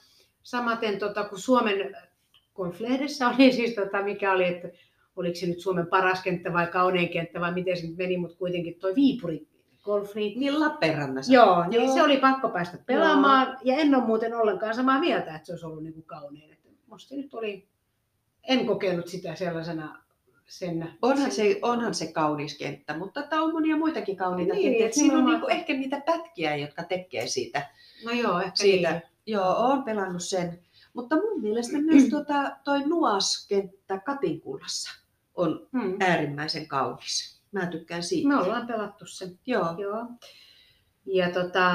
Samaten 0.43 0.99
tota, 0.99 1.23
kun 1.23 1.39
Suomen 1.39 1.95
golflehdessä 2.56 3.28
oli 3.28 3.52
siis, 3.52 3.76
tota, 3.76 4.02
mikä 4.04 4.32
oli, 4.32 4.45
että 4.47 4.67
oliko 5.15 5.36
se 5.36 5.45
nyt 5.45 5.60
Suomen 5.60 5.88
paras 5.88 6.23
kenttä 6.23 6.54
vai 6.54 6.67
kaunein 6.67 7.10
kenttä 7.10 7.39
vai 7.39 7.54
miten 7.54 7.78
se 7.78 7.88
nyt 7.88 7.97
meni, 7.97 8.17
mutta 8.17 8.38
kuitenkin 8.38 8.76
tuo 8.80 8.95
Viipuri 8.95 9.47
golf, 9.84 10.15
niin 10.15 10.60
Lappeenrannassa. 10.60 11.34
Joo, 11.34 11.67
niin 11.67 11.84
Joo. 11.84 11.93
se 11.93 12.04
oli 12.04 12.17
pakko 12.17 12.49
päästä 12.49 12.78
pelaamaan. 12.86 13.58
Ja 13.63 13.76
en 13.76 13.95
ole 13.95 14.04
muuten 14.04 14.34
ollenkaan 14.34 14.76
samaa 14.76 14.99
mieltä, 14.99 15.36
että 15.36 15.45
se 15.45 15.52
olisi 15.52 15.65
ollut 15.65 15.84
niin 15.84 15.93
kuin 15.93 16.06
kaunein. 16.06 16.54
Että 16.54 16.69
musta 16.88 17.10
se 17.10 17.15
nyt 17.15 17.34
oli 17.34 17.67
en 18.47 18.65
kokenut 18.65 19.08
sitä 19.08 19.36
sellaisena 19.36 20.04
sen... 20.45 20.93
Onhan 21.02 21.32
se, 21.32 21.60
onhan 21.62 21.93
se 21.93 22.12
kaunis 22.12 22.58
kenttä, 22.58 22.97
mutta 22.97 23.23
että 23.23 23.41
on 23.41 23.54
monia 23.54 23.78
muitakin 23.78 24.17
kauniita 24.17 24.54
Niin, 24.54 24.71
kenttiä. 24.71 24.91
Siinä 24.91 25.17
on 25.17 25.26
niinku 25.26 25.47
ehkä 25.47 25.73
niitä 25.73 26.02
pätkiä, 26.06 26.56
jotka 26.56 26.84
tekee 26.84 27.28
siitä. 27.28 27.69
No 28.06 28.12
joo, 28.12 28.39
ehkä 28.39 28.56
siitä. 28.56 28.91
niin. 28.91 29.02
Joo, 29.26 29.56
olen 29.56 29.84
pelannut 29.84 30.23
sen. 30.23 30.60
Mutta 30.93 31.15
mun 31.15 31.41
mielestä 31.41 31.78
myös 31.91 32.10
tuota, 32.10 32.58
toi 32.63 32.80
Nuas-kenttä 32.80 33.99
Katinkullassa 33.99 35.02
on 35.36 35.67
Hmm. 35.72 35.98
äärimmäisen 36.00 36.67
kaunis. 36.67 37.41
Mä 37.52 37.65
tykkään 37.65 38.04
siitä. 38.04 38.28
Me 38.28 38.36
ollaan 38.38 38.67
pelattu 38.67 39.06
sen. 39.06 39.39
Joo. 39.46 39.65
Joo. 39.78 40.06
Ja 41.06 41.30
tota, 41.32 41.72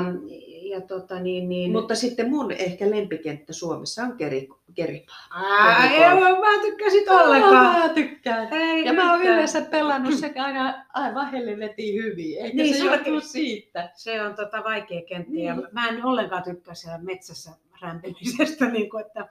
ja 0.71 0.81
tota 0.81 1.21
niin, 1.21 1.49
niin... 1.49 1.73
Mutta 1.73 1.95
sitten 1.95 2.31
mun 2.31 2.53
ehkä 2.53 2.91
lempikenttä 2.91 3.53
Suomessa 3.53 4.03
on 4.03 4.17
Keri, 4.17 4.49
Kerimaa. 4.75 5.17
Ää, 5.35 5.91
ei, 5.91 6.01
mä 6.01 6.63
tykkäsit 6.63 7.09
ollenkaan. 7.09 7.79
Mä 7.81 7.89
tykkään. 7.89 8.53
Ei 8.53 8.85
Ja 8.85 8.93
mä 8.93 9.13
oon 9.13 9.23
yleensä 9.23 9.61
pelannut 9.61 10.15
sekä 10.15 10.45
aina 10.45 10.85
aivan 10.95 11.31
helvetin 11.31 11.95
hyvin. 12.05 12.39
Eikä 12.45 12.57
Niin, 12.57 12.75
se 12.75 12.81
sulla- 12.81 12.95
johtuu 12.95 13.21
siitä. 13.21 13.91
Se 13.95 14.23
on 14.23 14.35
tota 14.35 14.65
vaikea 14.65 15.03
kenttä 15.09 15.33
ja 15.39 15.55
Niin. 15.57 15.69
mä 15.73 15.89
en 15.89 16.05
ollenkaan 16.05 16.43
tykkää 16.43 16.75
siellä 16.75 16.99
metsässä 16.99 17.51
rämpimisestä, 17.83 18.69
niin 18.71 18.91
kuin, 18.91 19.07
että 19.07 19.29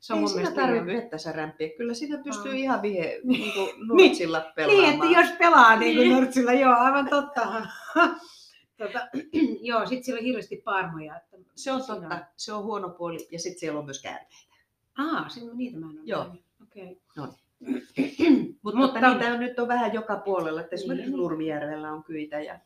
se 0.00 0.12
on 0.12 0.18
Ei 0.18 0.22
mun 0.24 0.34
mielestä 0.34 0.54
tarvitse 0.60 0.90
ihan- 0.92 1.02
mettässä 1.02 1.32
rämpiä. 1.32 1.68
Kyllä 1.76 1.94
siinä 1.94 2.18
pystyy 2.24 2.52
Ah. 2.52 2.58
ihan 2.58 2.82
vihe, 2.82 3.20
niin 3.24 3.52
kuin 3.52 3.88
nurtsilla 3.88 4.38
Niin, 4.38 4.52
pelaamaan. 4.56 4.94
että 4.94 5.20
jos 5.20 5.30
pelaa 5.38 5.76
niin 5.76 5.96
kuin 5.96 6.08
Niin. 6.08 6.20
Nurtsilla, 6.20 6.52
joo, 6.52 6.74
aivan 6.78 7.08
totta. 7.08 7.40
tota, 8.78 9.08
joo, 9.68 9.86
sit 9.86 10.04
siellä 10.04 10.18
on 10.18 10.24
hirveästi 10.24 10.56
parmoja. 10.64 11.16
Että 11.16 11.36
Se 11.54 11.72
on 11.72 11.82
siinä 11.82 12.00
totta, 12.00 12.18
se 12.36 12.52
on 12.52 12.64
huono 12.64 12.88
puoli 12.90 13.28
ja 13.30 13.38
sitten 13.38 13.60
siellä 13.60 13.78
on 13.78 13.84
myös 13.84 14.02
käärmeitä. 14.02 14.36
Aa, 14.98 15.28
siinä, 15.28 15.54
niitä 15.54 15.78
mä 15.78 15.86
en 15.86 15.92
ole 15.98 16.00
Joo. 16.04 16.26
Okei. 16.62 16.98
Mutta, 17.16 17.34
Mutta- 18.62 18.78
mutta 18.78 19.10
niitä 19.10 19.32
on 19.32 19.40
nyt 19.40 19.58
on 19.58 19.68
vähän 19.68 19.94
joka 19.94 20.16
puolella. 20.16 20.60
Että 20.60 20.74
esimerkiksi 20.74 21.10
Niin. 21.10 21.18
Nurmijärvellä 21.18 21.92
on 21.92 22.04
kyitä. 22.04 22.40
Ja, 22.40 22.58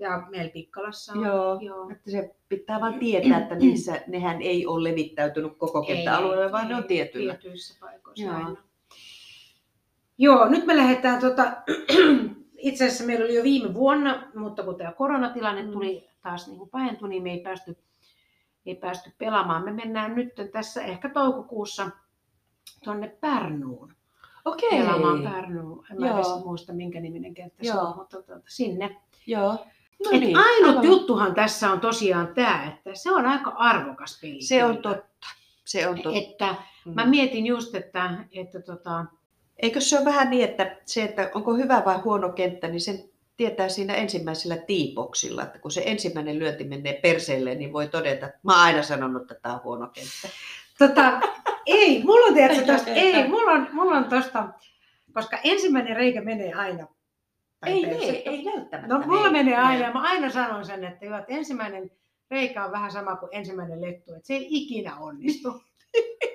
Ja 0.00 0.26
meillä 0.30 0.50
Pikkalassa 0.50 1.12
on. 1.12 1.24
Joo. 1.24 1.58
joo. 1.60 1.90
että 1.90 2.10
se 2.10 2.34
pitää 2.48 2.80
vaan 2.80 2.98
tietää, 2.98 3.42
että 3.42 3.54
niissä 3.54 4.00
nehän 4.06 4.42
ei 4.42 4.66
ole 4.66 4.90
levittäytynyt 4.90 5.52
koko 5.58 5.82
kenttäalueelle, 5.82 6.52
vaan 6.52 6.68
ne 6.68 6.74
on 6.74 6.82
ei, 6.82 6.88
tietyllä. 6.88 7.34
Tietyissä 7.34 7.76
paikoissa. 7.80 8.24
Joo. 8.24 8.38
Joo. 8.40 8.56
Joo, 10.18 10.48
nyt 10.48 10.66
me 10.66 10.76
lähdetään, 10.76 11.20
tota, 11.20 11.52
itse 12.58 12.84
asiassa 12.84 13.04
meillä 13.04 13.24
oli 13.24 13.34
jo 13.34 13.42
viime 13.42 13.74
vuonna, 13.74 14.30
mutta 14.34 14.62
kun 14.62 14.76
tämä 14.76 14.92
koronatilanne 14.92 15.62
Mm. 15.62 15.70
tuli 15.72 16.08
taas 16.22 16.46
niin 16.46 16.58
kuin 16.58 16.70
pahentui, 16.70 17.08
niin 17.08 17.22
me 17.22 17.30
ei 17.30 17.40
päästy, 17.40 17.76
ei 18.66 18.74
päästy 18.74 19.10
pelaamaan. 19.18 19.64
Me 19.64 19.72
mennään 19.72 20.14
nyt 20.14 20.32
tässä 20.52 20.82
ehkä 20.82 21.08
toukokuussa 21.08 21.90
tuonne 22.84 23.08
Pärnuun. 23.20 23.94
Okei. 24.44 24.70
Pelaamaan 24.70 25.22
Pärnuun. 25.22 25.86
En 25.90 26.00
mä 26.00 26.22
muista, 26.44 26.72
minkä 26.72 27.00
niminen 27.00 27.34
kenttä 27.34 27.64
se 27.64 27.74
on, 27.74 27.96
mutta 27.96 28.22
tuota, 28.22 28.42
sinne. 28.48 28.96
Joo. 29.26 29.66
No 30.04 30.10
niin, 30.10 30.36
ainut 30.36 30.68
aivan. 30.70 30.84
juttuhan 30.84 31.34
tässä 31.34 31.70
on 31.70 31.80
tosiaan 31.80 32.28
tämä, 32.34 32.64
että 32.68 32.90
se 32.94 33.10
on 33.12 33.26
aika 33.26 33.50
arvokas 33.50 34.18
peli. 34.22 34.42
Se 34.42 34.64
on 34.64 34.78
totta. 34.78 35.26
Se 35.64 35.88
on 35.88 36.02
totta. 36.02 36.18
Että 36.18 36.54
Mm. 36.84 36.94
mä 36.94 37.06
mietin 37.06 37.46
just, 37.46 37.74
että, 37.74 38.10
että 38.32 38.60
tota, 38.62 39.04
Eikö 39.62 39.80
se 39.80 39.96
ole 39.96 40.04
vähän 40.04 40.30
niin, 40.30 40.44
että 40.44 40.76
se, 40.84 41.02
että 41.02 41.30
onko 41.34 41.54
hyvä 41.54 41.82
vai 41.84 41.98
huono 41.98 42.28
kenttä, 42.32 42.68
niin 42.68 42.80
sen 42.80 42.98
tietää 43.36 43.68
siinä 43.68 43.94
ensimmäisellä 43.94 44.56
tiipoksilla, 44.56 45.42
että 45.42 45.58
kun 45.58 45.70
se 45.70 45.82
ensimmäinen 45.86 46.38
lyönti 46.38 46.64
menee 46.64 46.92
perseelle, 47.02 47.54
niin 47.54 47.72
voi 47.72 47.88
todeta, 47.88 48.26
että 48.26 48.38
mä 48.42 48.52
oon 48.52 48.60
aina 48.64 48.82
sanonut, 48.82 49.22
että 49.22 49.34
tämä 49.42 49.54
on 49.54 49.60
huono 49.64 49.86
kenttä. 49.86 50.28
Tota, 50.78 51.20
ei, 51.66 52.02
mulla 52.04 52.26
on 52.26 52.34
tiedätkö, 52.34 52.60
Eikä, 52.60 52.72
tosta, 52.72 52.90
ei, 52.90 53.28
mulla 53.28 53.50
on, 53.50 53.68
mulla 53.72 53.96
on 53.96 54.04
tosta, 54.04 54.48
koska 55.12 55.38
ensimmäinen 55.44 55.96
reikä 55.96 56.20
menee 56.20 56.52
aina. 56.52 56.86
Ei, 57.66 57.86
ei, 57.86 58.28
ei 58.28 58.44
välttämättä. 58.44 58.94
No 58.94 59.06
mulla 59.06 59.30
mene. 59.30 59.44
menee 59.44 59.56
aina, 59.56 59.92
mä 59.92 60.02
aina 60.02 60.30
sanon 60.30 60.66
sen, 60.66 60.84
että, 60.84 61.06
hyvä, 61.06 61.18
että 61.18 61.32
ensimmäinen 61.32 61.90
reikä 62.30 62.64
on 62.64 62.72
vähän 62.72 62.92
sama 62.92 63.16
kuin 63.16 63.28
ensimmäinen 63.32 63.80
lettu, 63.80 64.14
että 64.14 64.26
se 64.26 64.34
ei 64.34 64.46
ikinä 64.50 64.96
onnistu. 64.96 65.62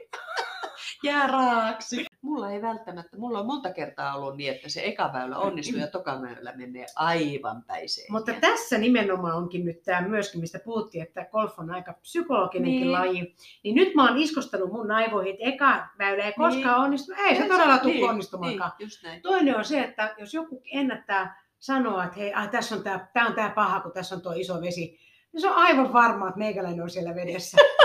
Jää 1.03 1.27
raaksi. 1.27 2.05
Mulla 2.25 2.51
ei 2.51 2.61
välttämättä, 2.61 3.17
mulla 3.17 3.39
on 3.39 3.45
monta 3.45 3.73
kertaa 3.73 4.15
ollut 4.15 4.37
niin, 4.37 4.51
että 4.51 4.69
se 4.69 4.81
eka 4.85 5.13
väylä 5.13 5.37
onnistuu 5.37 5.79
ja 5.79 5.87
toka 5.87 6.21
väylä 6.21 6.53
menee 6.55 6.85
aivan 6.95 7.63
päiseen. 7.63 8.11
Mutta 8.11 8.33
tässä 8.41 8.77
nimenomaan 8.77 9.37
onkin 9.37 9.65
nyt 9.65 9.83
tämä 9.83 10.01
myöskin, 10.01 10.41
mistä 10.41 10.59
puhuttiin, 10.65 11.03
että 11.03 11.25
golf 11.31 11.59
on 11.59 11.71
aika 11.71 11.93
psykologinenkin 11.93 12.81
Niin. 12.81 12.91
laji. 12.91 13.35
Niin 13.63 13.75
nyt 13.75 13.95
mä 13.95 14.09
oon 14.09 14.17
iskostanut 14.17 14.71
mun 14.71 14.91
aivoihin, 14.91 15.33
että 15.33 15.45
eka 15.49 15.87
väylä 15.99 16.23
ei 16.23 16.33
koskaan 16.33 16.81
onnistu. 16.81 17.13
Ei 17.25 17.35
se 17.35 17.47
todella 17.47 17.77
tule 17.77 17.93
niin, 17.93 18.09
onnistumaankaan. 18.09 18.71
Niin. 19.03 19.21
Toinen 19.21 19.57
on 19.57 19.65
se, 19.65 19.81
että 19.81 20.15
jos 20.17 20.33
joku 20.33 20.61
ennättää 20.73 21.45
sanoa, 21.59 22.03
että 22.03 22.15
hei, 22.19 22.33
ai, 22.33 22.47
tässä 22.47 22.75
on 22.75 22.83
tämä, 22.83 23.07
tämä 23.13 23.27
on 23.27 23.33
tämä 23.35 23.49
paha, 23.49 23.79
kun 23.79 23.91
tässä 23.91 24.15
on 24.15 24.21
tuo 24.21 24.33
iso 24.35 24.61
vesi, 24.61 24.99
niin 25.33 25.41
se 25.41 25.49
on 25.49 25.55
aivan 25.55 25.93
varma, 25.93 26.27
että 26.27 26.39
meikäläinen 26.39 26.83
on 26.83 26.89
siellä 26.89 27.15
vedessä. 27.15 27.57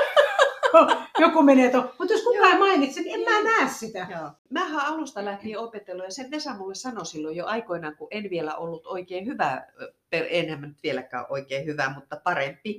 joku 1.18 1.42
menee 1.42 1.70
tuon. 1.70 1.90
Mutta 1.98 2.14
jos 2.14 2.22
kukaan 2.22 2.52
ei 2.52 2.58
mainitse, 2.58 3.00
niin 3.00 3.14
en 3.28 3.34
mä 3.34 3.50
näe 3.50 3.68
sitä. 3.70 4.06
Joo. 4.10 4.30
Mähän 4.50 4.86
alusta 4.86 5.24
lähtien 5.24 5.58
opetellut 5.58 6.04
ja 6.04 6.10
sen 6.10 6.30
Vesa 6.30 6.54
mulle 6.54 6.74
sanoi 6.74 7.06
silloin 7.06 7.36
jo 7.36 7.46
aikoinaan, 7.46 7.96
kun 7.96 8.08
en 8.10 8.30
vielä 8.30 8.54
ollut 8.56 8.86
oikein 8.86 9.26
hyvä, 9.26 9.66
per- 10.10 10.26
enhän 10.30 10.60
mä 10.60 10.66
nyt 10.66 10.82
vieläkään 10.82 11.26
oikein 11.28 11.66
hyvä, 11.66 11.92
mutta 11.94 12.20
parempi, 12.24 12.78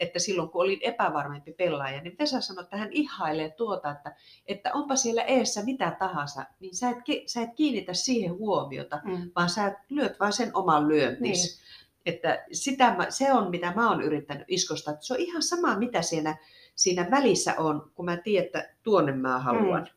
että 0.00 0.18
silloin 0.18 0.48
kun 0.48 0.62
olin 0.62 0.78
epävarmempi 0.82 1.52
pelaaja, 1.52 2.00
niin 2.02 2.16
Vesa 2.18 2.40
sanoi, 2.40 2.64
että 2.64 2.76
hän 2.76 2.92
ihailee 2.92 3.50
tuota, 3.50 3.90
että, 3.90 4.14
että 4.46 4.72
onpa 4.72 4.96
siellä 4.96 5.22
eessä 5.22 5.64
mitä 5.64 5.96
tahansa, 5.98 6.44
niin 6.60 6.76
sä 6.76 6.88
et, 6.90 6.96
sä 7.26 7.42
et 7.42 7.50
kiinnitä 7.56 7.94
siihen 7.94 8.32
huomiota, 8.32 9.00
Mm. 9.04 9.30
vaan 9.36 9.48
sä 9.50 9.76
lyöt 9.90 10.20
vaan 10.20 10.32
sen 10.32 10.50
oman 10.54 10.88
lyöntis. 10.88 11.20
Niin. 11.60 11.66
Että 12.06 12.44
sitä 12.52 12.94
mä, 12.96 13.06
se 13.10 13.32
on, 13.32 13.50
mitä 13.50 13.72
mä 13.76 13.88
oon 13.90 14.02
yrittänyt 14.02 14.44
iskostaa. 14.48 14.94
Että 14.94 15.06
se 15.06 15.14
on 15.14 15.20
ihan 15.20 15.42
sama, 15.42 15.76
mitä 15.78 16.02
siinä, 16.02 16.36
siinä 16.76 17.08
välissä 17.10 17.54
on, 17.58 17.90
kun 17.94 18.04
mä 18.04 18.16
tiedän, 18.16 18.46
että 18.46 18.68
tuonne 18.82 19.12
mä 19.12 19.38
haluan. 19.38 19.82
Mm. 19.82 19.88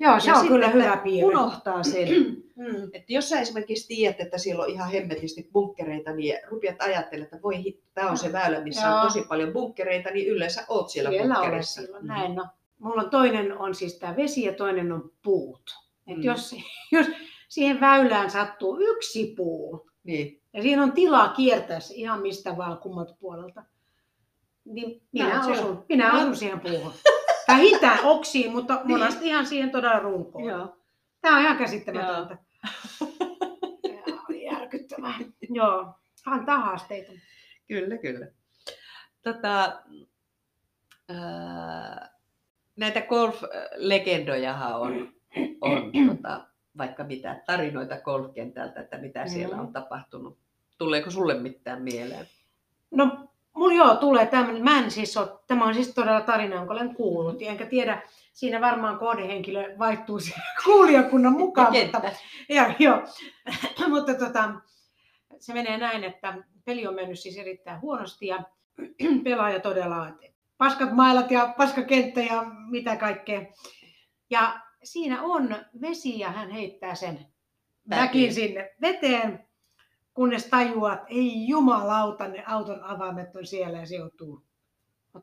Joo, 0.00 0.20
se 0.20 0.30
Ja 0.30 0.34
on 0.34 0.40
sitten, 0.40 0.56
kyllä 0.60 0.68
hyvä 0.68 0.96
piirre. 0.96 1.26
Unohtaa 1.28 1.82
sen, 1.82 2.08
Mm. 2.56 2.84
että 2.92 3.12
jos 3.12 3.28
sä 3.28 3.40
esimerkiksi 3.40 3.88
tiedät, 3.88 4.20
että 4.20 4.38
siellä 4.38 4.62
on 4.64 4.70
ihan 4.70 4.90
hemmetisti 4.90 5.48
bunkkereita, 5.52 6.12
niin 6.12 6.38
rupeat 6.48 6.82
ajattelemaan, 6.82 7.24
että 7.24 7.42
voi 7.42 7.62
hitto, 7.62 7.86
tämä 7.94 8.10
on 8.10 8.18
se 8.18 8.32
väylä, 8.32 8.60
missä 8.60 8.86
Joo. 8.86 8.96
on 8.96 9.02
tosi 9.06 9.22
paljon 9.28 9.52
bunkkereita, 9.52 10.10
niin 10.10 10.28
yleensä 10.28 10.64
oot 10.68 10.88
siellä, 10.90 11.10
Siellä 11.10 11.26
olet 11.34 11.38
bunkkerissa. 11.40 11.82
silloin, 11.82 12.06
näin 12.06 12.34
no. 12.34 12.46
Mulla 12.78 13.02
on 13.02 13.10
toinen 13.10 13.58
on 13.58 13.74
siis 13.74 13.98
tämä 13.98 14.16
vesi 14.16 14.42
ja 14.42 14.52
toinen 14.52 14.92
on 14.92 15.10
puut. 15.22 15.62
Et 16.06 16.16
Mm. 16.16 16.22
jos, 16.22 16.56
jos 16.92 17.06
siihen 17.48 17.80
väylään 17.80 18.30
sattuu 18.30 18.78
yksi 18.80 19.34
puu, 19.36 19.90
Niin. 20.04 20.40
ja 20.52 20.62
siinä 20.62 20.82
on 20.82 20.92
tilaa 20.92 21.28
kiertää 21.28 21.80
se 21.80 21.94
ihan 21.94 22.22
mistä 22.22 22.56
vaan 22.56 22.78
kummalta 22.78 23.14
puolelta, 23.20 23.62
niin 24.64 25.02
minä 25.12 25.42
on. 25.44 25.52
osun, 25.52 25.84
minä 25.88 26.12
Mä- 26.12 26.18
osun 26.20 26.36
siihen 26.36 26.60
puuhun. 26.60 26.92
Vähintään 27.48 27.98
oksiin, 28.04 28.52
mutta 28.52 28.80
monasti 28.84 29.26
ihan 29.26 29.46
siihen 29.46 29.70
todella 29.70 29.98
runkoon. 29.98 30.44
Joo. 30.44 30.76
Tämä 31.20 31.36
on 31.36 31.42
ihan 31.42 31.56
käsittämätöntä. 31.56 32.38
Ja, 34.30 34.44
Järkyttävää. 34.52 35.14
Joo, 35.50 35.94
antaa 36.26 36.58
haasteita. 36.58 37.12
Kyllä, 37.68 37.98
kyllä. 37.98 38.26
Tota, 39.22 39.82
ää, 41.08 42.10
näitä 42.76 43.00
golf-legendojahan 43.00 44.80
on, 44.80 45.12
on 45.60 45.92
tota, 46.06 46.46
vaikka 46.78 47.04
mitä 47.04 47.42
tarinoita 47.46 48.00
golfkentältä, 48.00 48.80
että 48.80 48.98
mitä 48.98 49.26
siellä 49.26 49.56
on 49.56 49.72
tapahtunut. 49.72 50.38
Tuleeko 50.78 51.10
sulle 51.10 51.34
mitään 51.34 51.82
mieleen? 51.82 52.26
No, 52.90 53.28
mulla 53.54 53.74
joo, 53.74 53.96
tulee 53.96 54.26
tämmöinen. 54.26 54.64
Mä 54.64 54.78
en 54.78 54.90
siis 54.90 55.16
ole, 55.16 55.28
tämä 55.46 55.64
on 55.64 55.74
siis 55.74 55.94
todella 55.94 56.20
tarina, 56.20 56.56
jonka 56.56 56.74
olen 56.74 56.94
kuullut. 56.94 57.42
Enkä 57.42 57.66
tiedä, 57.66 58.02
siinä 58.32 58.60
varmaan 58.60 58.98
kohdehenkilö 58.98 59.78
vaihtuu 59.78 60.18
kuulijakunnan 60.64 61.32
mukaan. 61.32 61.72
mutta, 61.72 62.00
Kenttä. 62.00 62.18
joo, 62.56 62.66
joo. 62.78 63.02
mutta 63.88 64.14
tota, 64.14 64.54
se 65.38 65.54
menee 65.54 65.78
näin, 65.78 66.04
että 66.04 66.34
peli 66.64 66.86
on 66.86 66.94
mennyt 66.94 67.18
siis 67.18 67.36
erittäin 67.36 67.80
huonosti 67.80 68.26
ja 68.26 68.42
pelaaja 69.24 69.60
todella 69.60 70.08
paskat 70.58 70.92
mailat 70.92 71.30
ja 71.30 71.54
paskakenttä 71.56 72.20
ja 72.20 72.44
mitä 72.70 72.96
kaikkea. 72.96 73.40
Ja 74.30 74.60
siinä 74.84 75.22
on 75.22 75.56
vesi 75.80 76.18
ja 76.18 76.30
hän 76.30 76.50
heittää 76.50 76.94
sen 76.94 77.26
väkin 77.90 78.34
sinne 78.34 78.74
veteen, 78.80 79.46
kunnes 80.14 80.46
tajuaa, 80.46 80.94
että 80.94 81.06
ei 81.08 81.48
jumalauta, 81.48 82.28
ne 82.28 82.44
auton 82.46 82.84
avaimet 82.84 83.36
on 83.36 83.46
siellä 83.46 83.78
ja 83.78 83.86
se 83.86 83.96
joutuu 83.96 84.42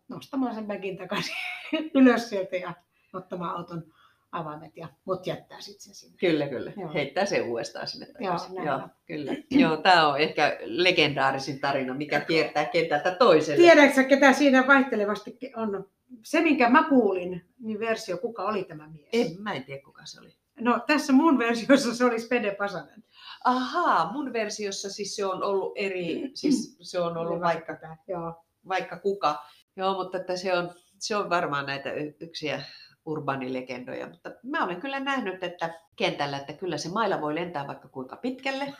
nostamaan 0.10 0.56
sen 0.56 0.68
väkin 0.68 0.98
takaisin 0.98 1.36
ylös 1.96 2.30
sieltä 2.30 2.56
ja 2.56 2.74
ottamaan 3.14 3.58
auton 3.58 3.84
avaimet 4.32 4.78
ja 4.78 4.88
mut 5.06 5.28
jättää 5.28 5.62
sitten 5.62 5.82
sen 5.82 5.96
sinne. 5.96 6.18
Kyllä, 6.18 6.48
kyllä. 6.48 6.74
Joo. 6.78 6.94
Heittää 6.94 7.26
se 7.26 7.42
uudestaan 7.42 7.88
sinne 7.88 8.06
Joo, 8.06 8.34
takaisin. 8.34 8.64
Joo, 8.64 8.76
on. 8.76 8.90
kyllä. 9.06 9.36
Joo, 9.52 9.78
tämä 9.78 10.08
on 10.08 10.20
ehkä 10.20 10.58
legendaarisin 10.62 11.60
tarina, 11.60 11.94
mikä 11.94 12.20
kiertää 12.20 12.66
kentältä 12.66 13.12
toiselle. 13.12 13.62
Tiedätkö 13.62 14.04
ketä 14.04 14.34
siinä 14.34 14.68
vaihtelevasti 14.68 15.38
on 15.56 15.90
se, 16.24 16.42
minkä 16.42 16.70
mä 16.70 16.84
kuulin, 16.90 17.46
niin 17.60 17.80
versio, 17.80 18.18
kuka 18.18 18.44
oli 18.44 18.64
tämä 18.64 18.88
mies? 18.88 19.10
En, 19.14 19.42
mä 19.42 19.54
en 19.54 19.64
tiedä 19.64 19.82
kuka 19.82 20.06
se 20.06 20.20
oli. 20.20 20.41
No 20.62 20.80
tässä 20.88 21.14
mun 21.14 21.38
versiossa 21.38 21.96
se 21.96 22.06
oli 22.06 22.20
Spede 22.20 22.56
Pasanen. 22.56 23.04
Ahaa, 23.44 24.12
mun 24.14 24.34
versiossa 24.34 24.90
siis 24.90 25.16
se 25.16 25.26
on 25.26 25.44
ollut 25.44 25.74
eri, 25.76 26.22
siis 26.34 26.78
se 26.82 27.00
on 27.00 27.18
ollut 27.18 27.42
vaikka, 27.42 27.76
tämä, 27.76 27.98
Joo. 28.08 28.46
vaikka 28.68 29.00
kuka. 29.00 29.36
Joo, 29.76 29.94
mutta 29.94 30.18
että 30.18 30.36
se 30.36 30.58
on, 30.58 30.74
se 31.00 31.16
on 31.16 31.30
varmaan 31.30 31.66
näitä 31.66 31.90
yksiä 32.20 32.62
urbaanilegendoja, 33.06 34.08
mutta 34.08 34.32
mä 34.44 34.64
olen 34.64 34.82
kyllä 34.82 35.00
nähnyt, 35.00 35.44
että 35.44 35.80
kentällä, 35.96 36.38
että 36.38 36.54
kyllä 36.54 36.78
se 36.78 36.90
maila 36.90 37.22
voi 37.22 37.36
lentää 37.36 37.68
vaikka 37.68 37.88
kuinka 37.88 38.16
pitkälle, 38.16 38.74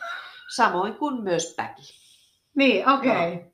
samoin 0.54 0.94
kuin 0.94 1.22
myös 1.22 1.54
päki. 1.56 1.82
Niin, 2.54 2.88
okei. 2.88 3.10
Okay. 3.10 3.50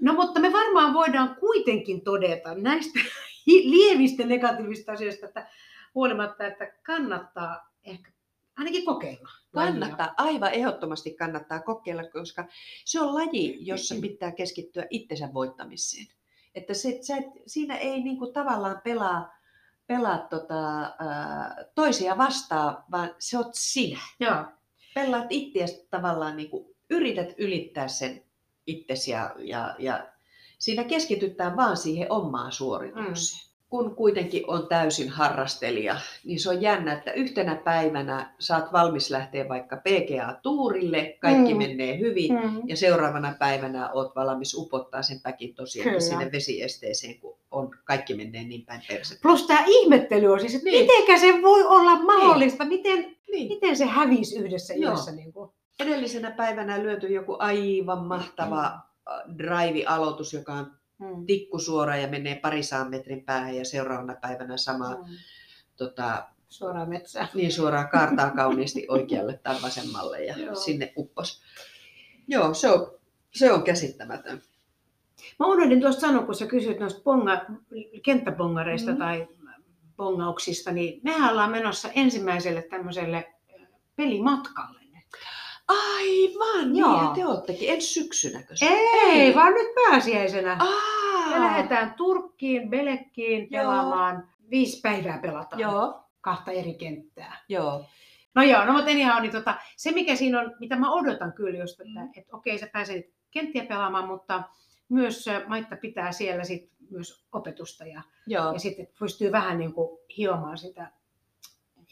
No 0.00 0.12
mutta 0.12 0.40
me 0.40 0.52
varmaan 0.52 0.94
voidaan 0.94 1.36
kuitenkin 1.40 2.04
todeta 2.04 2.54
näistä 2.54 2.98
lievistä 3.46 4.26
negatiivista 4.26 4.92
asioista, 4.92 5.26
että 5.26 5.46
huolimatta, 5.96 6.46
että 6.46 6.72
kannattaa 6.82 7.72
ehkä 7.84 8.12
ainakin 8.56 8.84
kokeilla. 8.84 9.28
lajia. 9.52 9.70
Kannattaa, 9.70 10.14
aivan 10.16 10.52
ehdottomasti 10.52 11.10
kannattaa 11.14 11.60
kokeilla, 11.60 12.04
koska 12.04 12.44
se 12.84 13.00
on 13.00 13.14
laji, 13.14 13.66
jossa 13.66 13.94
pitää 14.00 14.32
keskittyä 14.32 14.86
itsensä 14.90 15.34
voittamiseen. 15.34 16.06
Että 16.54 16.74
se, 16.74 16.98
sä 17.02 17.16
et, 17.16 17.26
siinä 17.46 17.76
ei 17.76 18.02
niinku 18.02 18.32
tavallaan 18.32 18.80
pelaa, 18.84 19.34
pelaa 19.86 20.18
tota, 20.18 20.94
toisia 21.74 22.18
vastaan, 22.18 22.84
vaan 22.90 23.14
se 23.18 23.38
oot 23.38 23.50
sinä. 23.52 24.00
Joo. 24.20 24.44
Pelaat 24.94 25.26
itseäsi 25.30 25.86
tavallaan, 25.90 26.36
niinku, 26.36 26.76
yrität 26.90 27.34
ylittää 27.38 27.88
sen 27.88 28.24
itsesi 28.66 29.10
ja, 29.10 29.34
ja, 29.38 29.76
ja 29.78 30.12
siinä 30.58 30.84
keskitytään 30.84 31.56
vaan 31.56 31.76
siihen 31.76 32.12
omaan 32.12 32.52
suoritukseen. 32.52 33.42
Mm. 33.42 33.45
Kun 33.68 33.94
kuitenkin 33.96 34.42
on 34.46 34.66
täysin 34.68 35.08
harrastelija, 35.08 35.96
niin 36.24 36.40
se 36.40 36.48
on 36.50 36.62
jännä, 36.62 36.92
että 36.92 37.12
yhtenä 37.12 37.54
päivänä 37.56 38.34
saat 38.38 38.72
valmis 38.72 39.10
lähteä 39.10 39.48
vaikka 39.48 39.76
PGA-tuurille, 39.76 41.16
kaikki 41.20 41.54
Mm. 41.54 41.60
mm. 41.62 41.68
menee 41.68 41.98
hyvin, 41.98 42.32
Mm. 42.32 42.62
ja 42.66 42.76
seuraavana 42.76 43.34
päivänä 43.38 43.90
oot 43.92 44.16
valmis 44.16 44.54
upottaa 44.54 45.02
sen 45.02 45.20
päkin 45.20 45.54
tosiaan 45.54 45.84
Kyllä. 45.88 46.00
sinne 46.00 46.32
vesiesteeseen, 46.32 47.20
kun 47.20 47.38
on, 47.50 47.70
kaikki 47.84 48.14
menee 48.14 48.44
niin 48.44 48.64
päin 48.66 48.82
persettä. 48.88 49.22
Plus 49.22 49.46
tämä 49.46 49.64
ihmettely 49.66 50.26
on 50.26 50.40
siis, 50.40 50.54
että 50.54 50.64
Niin. 50.70 50.86
mitenkä 50.86 51.18
se 51.18 51.42
voi 51.42 51.64
olla 51.64 52.02
mahdollista, 52.02 52.64
miten, 52.64 53.16
Niin. 53.32 53.48
miten 53.48 53.76
se 53.76 53.84
hävisi 53.86 54.38
yhdessä 54.38 54.74
Joo. 54.74 54.90
yössä. 54.92 55.12
Niin 55.12 55.32
kuin. 55.32 55.50
Edellisenä 55.80 56.30
päivänä 56.30 56.82
lyöty 56.82 57.06
joku 57.08 57.36
aivan 57.38 58.06
mahtava 58.06 58.64
äh, 58.64 59.36
drive-aloitus, 59.38 60.32
joka 60.34 60.52
on 60.52 60.72
Mm. 60.98 61.26
tikkusuora 61.26 61.96
ja 61.96 62.08
menee 62.08 62.34
parisaan 62.34 62.90
metrin 62.90 63.24
päähän 63.24 63.56
ja 63.56 63.64
seuraavana 63.64 64.14
päivänä 64.20 64.56
sama 64.56 64.94
Mm. 64.94 65.02
tota, 65.76 66.28
Suoraan 66.48 66.88
metsään. 66.88 67.28
niin 67.34 67.52
suoraan 67.52 67.88
kaartaa 67.88 68.30
kauniisti 68.30 68.86
oikealle 68.88 69.40
tai 69.42 69.56
vasemmalle 69.62 70.24
ja 70.24 70.34
Joo. 70.38 70.54
sinne 70.54 70.92
uppos. 70.96 71.42
Joo, 72.28 72.54
se 72.54 72.70
on, 72.70 72.90
se 73.34 73.52
on 73.52 73.62
käsittämätön. 73.62 74.42
Mä 75.38 75.46
unohdin 75.46 75.80
tuosta 75.80 76.00
sanoa, 76.00 76.22
kun 76.26 76.34
sä 76.34 76.46
kysyit 76.46 76.80
noista 76.80 77.00
ponga, 77.00 77.40
kenttäpongareista 78.02 78.90
Mm. 78.92 78.98
tai 78.98 79.28
pongauksista, 79.96 80.72
niin 80.72 81.00
mehän 81.04 81.30
ollaan 81.30 81.50
menossa 81.50 81.88
ensimmäiselle 81.94 82.62
tämmöiselle 82.62 83.32
pelimatkalle. 83.96 84.80
Aivan, 85.68 86.76
Joo. 86.76 87.02
niin 87.02 87.14
te 87.14 87.26
oottekin. 87.26 87.70
Ensi 87.70 87.86
syksynäkö 88.02 88.56
se? 88.56 88.66
Ei, 88.66 89.20
Ei. 89.20 89.34
vaan 89.34 89.52
nyt 89.54 89.66
pääsiäisenä. 89.74 90.56
Aa, 90.60 91.30
Me 91.30 91.40
lähdetään 91.40 91.94
Turkkiin, 91.94 92.70
Belekkiin 92.70 93.48
pelaamaan. 93.50 94.28
Viisi 94.50 94.80
päivää 94.80 95.18
pelataan. 95.18 95.60
Joo, 95.60 96.00
Kahta 96.20 96.50
eri 96.50 96.74
kenttää. 96.74 97.40
joo. 97.48 97.84
No 98.34 98.42
joo, 98.42 98.64
no 98.64 98.72
mutta 98.72 98.90
anyhow, 98.90 99.22
niin 99.22 99.32
tota, 99.32 99.54
se 99.76 99.90
mikä 99.92 100.16
siinä 100.16 100.40
on, 100.40 100.54
mitä 100.60 100.76
mä 100.76 100.92
odotan 100.92 101.32
kyllä 101.32 101.58
just, 101.58 101.80
että, 101.80 102.00
Mm. 102.00 102.08
että 102.16 102.36
okei 102.36 102.58
sä 102.58 102.66
pääset 102.72 103.06
kenttiä 103.30 103.64
pelaamaan, 103.64 104.06
mutta 104.08 104.42
myös 104.88 105.26
Maitta 105.46 105.76
pitää 105.76 106.12
siellä 106.12 106.44
sit 106.44 106.70
myös 106.90 107.26
opetusta 107.32 107.86
ja, 107.86 108.02
joo. 108.26 108.52
ja 108.52 108.58
sitten 108.58 108.88
pystyy 108.98 109.32
vähän 109.32 109.58
niin 109.58 109.72
kuin 109.72 109.98
hiomaan 110.18 110.58
sitä 110.58 110.90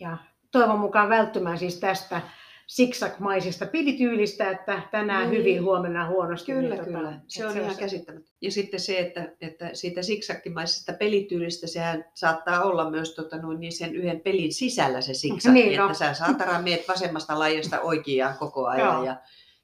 ja 0.00 0.16
toivon 0.50 0.78
mukaan 0.78 1.08
välttymään 1.08 1.58
siis 1.58 1.80
tästä 1.80 2.20
siksakmaisesta 2.66 3.66
pilityylistä, 3.66 4.50
että 4.50 4.80
tänään 4.90 5.30
Niin. 5.30 5.40
hyvin, 5.40 5.62
huomenna 5.62 6.08
huonosti. 6.08 6.52
Kyllä, 6.52 6.74
niin 6.74 6.84
kyllä. 6.84 7.08
että 7.10 7.20
Se 7.28 7.46
on 7.46 7.56
ihan 7.58 7.74
se- 7.74 7.80
käsittämätöntä. 7.80 8.30
Ja 8.40 8.50
sitten 8.50 8.80
se, 8.80 8.98
että, 8.98 9.28
että 9.40 9.70
siitä 9.72 10.02
siksakkimaisesta 10.02 10.92
pelityylistä, 10.92 11.66
sehän 11.66 12.04
saattaa 12.14 12.62
olla 12.62 12.90
myös 12.90 13.14
tota, 13.14 13.38
noin, 13.38 13.60
niin 13.60 13.72
sen 13.72 13.94
yhden 13.94 14.20
pelin 14.20 14.52
sisällä 14.52 15.00
se 15.00 15.14
siksakki, 15.14 15.60
Niin, 15.60 15.70
että 15.72 15.86
no. 15.86 15.94
sä 15.94 16.14
saatana 16.14 16.62
meet 16.62 16.88
vasemmasta 16.88 17.38
lajista 17.38 17.80
oikeaan 17.80 18.38
koko 18.38 18.66
ajan 18.66 18.94
Joo. 18.94 19.04
ja, 19.04 19.16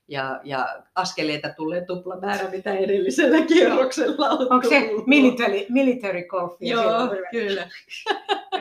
ja, 0.08 0.40
ja 0.44 0.82
askeleita 0.94 1.48
tulee 1.56 1.84
tupla 1.84 2.20
määrä, 2.20 2.50
mitä 2.50 2.72
edellisellä 2.74 3.46
kierroksella 3.46 4.28
on 4.30 4.52
Onko 4.52 4.68
se 4.68 4.90
military, 5.06 5.66
military 5.68 6.22
golfia? 6.24 6.72
Joo, 6.74 7.08
kyllä. 7.30 7.68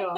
Joo. 0.02 0.15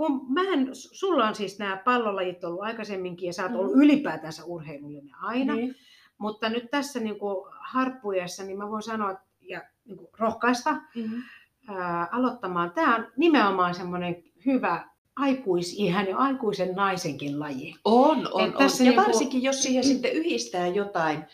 Kun 0.00 0.26
mähän, 0.28 0.68
sulla 0.72 1.28
on 1.28 1.34
siis 1.34 1.58
nämä 1.58 1.76
pallolajit 1.84 2.44
ollut 2.44 2.62
aikaisemminkin 2.62 3.26
ja 3.26 3.32
sä 3.32 3.42
oot 3.42 3.52
ollut 3.54 3.76
ylipäätänsä 3.76 4.44
urheilullinen 4.44 5.14
aina. 5.22 5.54
Niin. 5.54 5.74
Mutta 6.18 6.48
nyt 6.48 6.70
tässä 6.70 7.00
niin 7.00 7.18
kuin 7.18 7.46
harppuessa, 7.60 8.44
niin 8.44 8.58
mä 8.58 8.70
voin 8.70 8.82
sanoa 8.82 9.14
ja 9.40 9.62
niin 9.84 9.96
kuin 9.98 10.08
rohkaista 10.18 10.70
Mm-hmm. 10.94 11.22
ää, 11.68 12.08
aloittamaan. 12.12 12.70
Tämä 12.70 12.96
on 12.96 13.06
nimenomaan 13.16 13.74
semmoinen 13.74 14.22
hyvä 14.46 14.88
aikuisihän 15.16 16.06
ja 16.08 16.16
aikuisen 16.16 16.74
naisenkin 16.74 17.40
laji. 17.40 17.74
On, 17.84 18.28
on, 18.32 18.44
Et 18.44 18.52
on. 18.54 18.58
tässä 18.58 18.84
Ja 18.84 18.90
niinku- 18.90 19.04
varsinkin, 19.06 19.42
jos 19.42 19.62
siihen 19.62 19.84
sitten 19.84 20.12
yhdistää 20.12 20.66
jotain 20.66 21.24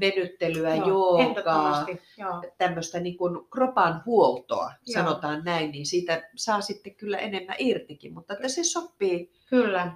venyttelyä, 0.00 0.74
Joo, 0.74 0.86
joogaa, 1.22 1.86
Joo. 2.18 2.42
tämmöistä 2.58 3.00
niin 3.00 3.16
kuin 3.16 3.48
kropan 3.50 4.02
huoltoa, 4.06 4.72
Joo. 4.86 4.94
sanotaan 5.02 5.42
näin, 5.44 5.70
niin 5.70 5.86
siitä 5.86 6.28
saa 6.36 6.60
sitten 6.60 6.94
kyllä 6.94 7.18
enemmän 7.18 7.56
irtikin, 7.58 8.14
mutta 8.14 8.34
että 8.34 8.48
se 8.48 8.64
sopii. 8.64 9.32
Kyllä. 9.50 9.92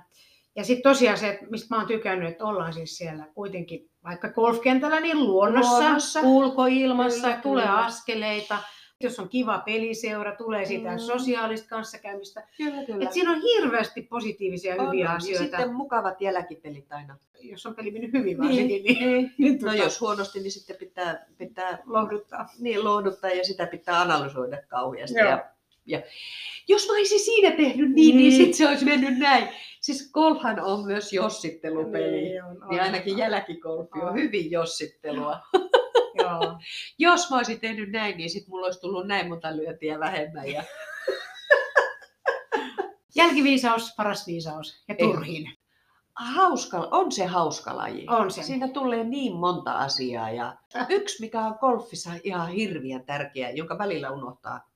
Ja 0.56 0.64
sitten 0.64 0.92
tosiaan 0.92 1.18
se, 1.18 1.28
että 1.28 1.46
mistä 1.50 1.74
mä 1.74 1.78
oon 1.78 1.88
tykännyt, 1.88 2.28
että 2.28 2.44
ollaan 2.44 2.72
siis 2.72 2.96
siellä 2.96 3.24
kuitenkin 3.34 3.90
vaikka 4.04 4.28
golfkentällä, 4.28 5.00
niin 5.00 5.24
luonnossa, 5.24 5.72
Luonnossa. 5.72 6.20
ulkoilmassa, 6.20 7.28
Kyllä, 7.28 7.40
tulee 7.42 7.64
kyllä. 7.64 7.84
askeleita. 7.84 8.58
Jos 9.02 9.18
on 9.18 9.28
kiva 9.28 9.58
peliseura, 9.66 10.36
tulee 10.36 10.64
sitä 10.64 10.90
Mm. 10.92 10.98
sosiaalista 10.98 11.68
kanssakäymistä. 11.68 12.46
Kyllä, 12.56 12.84
kyllä. 12.84 13.04
Et 13.04 13.12
siinä 13.12 13.30
on 13.30 13.42
hirveästi 13.42 14.02
positiivisia 14.02 14.74
ja 14.74 14.82
hyviä 14.82 15.10
on, 15.10 15.16
asioita. 15.16 15.42
Ja 15.44 15.48
sitten 15.50 15.74
mukavat 15.74 16.20
jälkipelit 16.20 16.92
aina. 16.92 17.16
Jos 17.40 17.66
on 17.66 17.74
peli 17.74 17.90
mennyt 17.90 18.12
hyvin 18.12 18.38
varsinkin, 18.38 18.82
niin, 18.82 18.98
niin. 19.10 19.32
niin 19.38 19.52
No 19.62 19.70
tota, 19.70 19.82
jos 19.82 20.00
huonosti, 20.00 20.40
niin 20.40 20.50
sitten 20.52 20.76
pitää, 20.76 21.26
pitää 21.38 21.78
lohduttaa. 21.86 22.46
niin 22.58 22.84
lohduttaa 22.84 23.30
ja 23.30 23.44
sitä 23.44 23.66
pitää 23.66 24.00
analysoida 24.00 24.62
kauheasti. 24.68 25.18
Joo. 25.18 25.28
Ja, 25.30 25.44
ja, 25.86 26.02
jos 26.68 26.86
mä 26.86 26.92
olisin 26.92 27.20
siinä 27.20 27.50
tehnyt 27.56 27.76
niin, 27.76 27.94
niin, 27.94 28.16
Niin. 28.16 28.32
sitten 28.32 28.54
se 28.54 28.68
olisi 28.68 28.84
mennyt 28.84 29.18
näin. 29.18 29.48
Siis 29.80 30.10
golfhan 30.12 30.60
on 30.60 30.86
myös 30.86 31.12
jossittelupeli. 31.12 32.10
Niin, 32.10 32.44
on, 32.44 32.52
Niin 32.52 32.62
on. 32.64 32.80
ainakin 32.80 33.18
jälkikolfi 33.18 33.98
on 34.02 34.08
On. 34.08 34.14
hyvin 34.14 34.50
jossittelua. 34.50 35.38
Joo. 36.14 36.58
Jos 36.98 37.30
mä 37.30 37.36
olisin 37.36 37.60
tehnyt 37.60 37.90
näin, 37.90 38.16
niin 38.16 38.30
sit 38.30 38.48
mulla 38.48 38.66
olisi 38.66 38.80
tullut 38.80 39.06
näin 39.06 39.28
monta 39.28 39.56
lyöntiä 39.56 40.00
vähemmän. 40.00 40.48
Ja... 40.48 40.62
Jälkiviisaus, 43.14 43.94
paras 43.96 44.26
viisaus 44.26 44.84
ja 44.88 44.94
turhin. 44.98 45.58
Hauska, 46.14 46.88
on 46.90 47.12
se 47.12 47.24
hauska 47.24 47.76
laji. 47.76 48.06
On 48.08 48.30
se. 48.30 48.42
Siinä 48.42 48.68
tulee 48.68 49.04
niin 49.04 49.36
monta 49.36 49.72
asiaa. 49.72 50.30
Ja 50.30 50.56
yksi, 50.88 51.20
mikä 51.20 51.40
on 51.40 51.56
golfissa 51.60 52.10
ihan 52.24 52.48
hirveän 52.48 53.06
tärkeä, 53.06 53.50
jonka 53.50 53.78
välillä 53.78 54.10
unohtaa, 54.10 54.70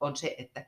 on 0.00 0.16
se, 0.16 0.34
että 0.38 0.66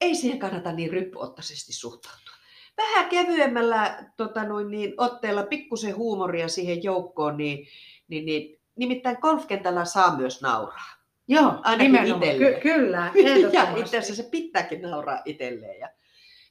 ei 0.00 0.14
siihen 0.14 0.38
kannata 0.38 0.72
niin 0.72 0.90
ryppyottaisesti 0.90 1.72
suhtautua. 1.72 2.36
Vähän 2.76 3.08
kevyemmällä 3.08 4.04
tota 4.16 4.44
noin, 4.44 4.70
niin, 4.70 4.94
otteella 4.96 5.42
pikkusen 5.42 5.96
huumoria 5.96 6.48
siihen 6.48 6.82
joukkoon, 6.82 7.36
niin, 7.36 7.66
niin, 8.08 8.26
niin 8.26 8.55
nimittäin 8.76 9.16
golfkentällä 9.20 9.84
saa 9.84 10.16
myös 10.16 10.42
nauraa. 10.42 10.90
Joo, 11.28 11.54
Ainakin 11.62 11.92
nimenomaan. 11.92 12.22
itselle. 12.30 12.52
Ky- 12.54 12.60
kyllä, 12.60 13.12
Ja 13.52 13.76
itse 13.76 13.98
asiassa 13.98 14.22
se 14.22 14.28
pitääkin 14.30 14.82
nauraa 14.82 15.22
itselleen. 15.24 15.80
Ja 15.80 15.90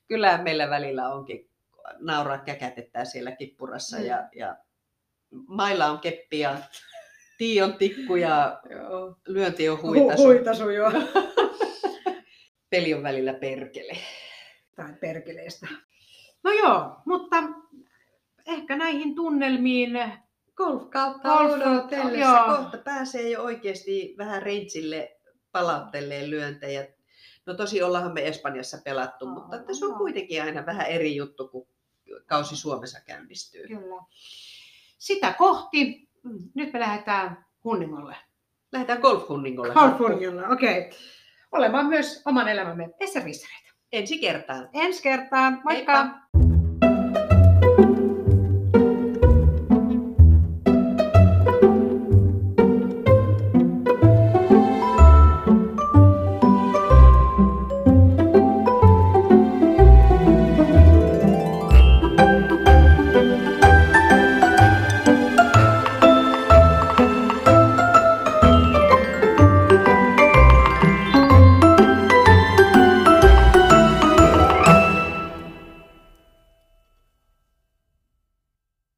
kyllä 0.07 0.37
meillä 0.37 0.69
välillä 0.69 1.09
onkin 1.09 1.49
nauraa 1.99 2.37
käkätetään 2.37 3.05
siellä 3.05 3.31
kippurassa 3.31 3.97
Mm. 3.97 4.05
ja, 4.05 4.29
ja 4.35 4.55
mailla 5.47 5.85
on 5.85 5.99
keppi 5.99 6.39
ja 6.39 6.57
tii 7.37 7.61
on 7.61 7.73
tikku 7.73 8.15
ja 8.15 8.61
Joo. 8.69 9.17
lyönti 9.27 9.69
on 9.69 9.77
Hu- 9.77 9.81
huitasu. 9.87 10.23
huitasu 10.23 10.69
joo. 10.69 10.91
Peli 12.69 12.93
on 12.93 13.03
välillä 13.03 13.33
perkele. 13.33 13.97
tai 14.75 14.93
perkeleestä. 15.01 15.67
No 16.43 16.51
joo, 16.51 16.95
mutta 17.05 17.35
ehkä 18.45 18.75
näihin 18.75 19.15
tunnelmiin. 19.15 19.91
Golf 20.55 20.89
kautta 20.89 21.29
Golf- 21.29 21.51
odotellessa. 21.51 22.19
joo. 22.19 22.57
Kohta 22.57 22.77
pääsee 22.77 23.29
jo 23.29 23.43
oikeasti 23.43 24.15
vähän 24.17 24.41
rangeille 24.41 25.17
palauttelee 25.51 26.29
lyöntejä. 26.29 26.87
No 27.45 27.53
tosi 27.53 27.83
ollaanhan 27.83 28.13
me 28.13 28.27
Espanjassa 28.27 28.77
pelattu, 28.83 29.27
Aa, 29.27 29.33
mutta 29.33 29.55
että 29.55 29.73
se 29.73 29.85
on 29.85 29.97
kuitenkin 29.97 30.43
aina 30.43 30.65
vähän 30.65 30.87
eri 30.87 31.15
juttu, 31.15 31.47
kun 31.47 31.67
kausi 32.25 32.55
Suomessa 32.55 32.99
käynnistyy. 33.05 33.67
Kyllä. 33.67 34.03
Sitä 34.97 35.33
kohti. 35.37 36.09
Mm. 36.23 36.49
Nyt 36.53 36.73
me 36.73 36.79
lähdetään 36.79 37.45
Hunningolle. 37.63 38.15
Lähdetään 38.71 38.99
golfhunningolle. 38.99 39.73
Californialle, 39.73 40.47
okei. 40.47 40.79
Okay. 40.79 40.99
Olemaan 41.51 41.85
myös 41.85 42.21
oman 42.25 42.47
elämämme 42.47 42.89
peseristereitä. 42.99 43.69
Ensi 43.91 44.17
kertaan. 44.17 44.69
Ensi 44.73 45.03
kertaan. 45.03 45.61
Moikka! 45.63 46.03
Heippa! 46.03 46.44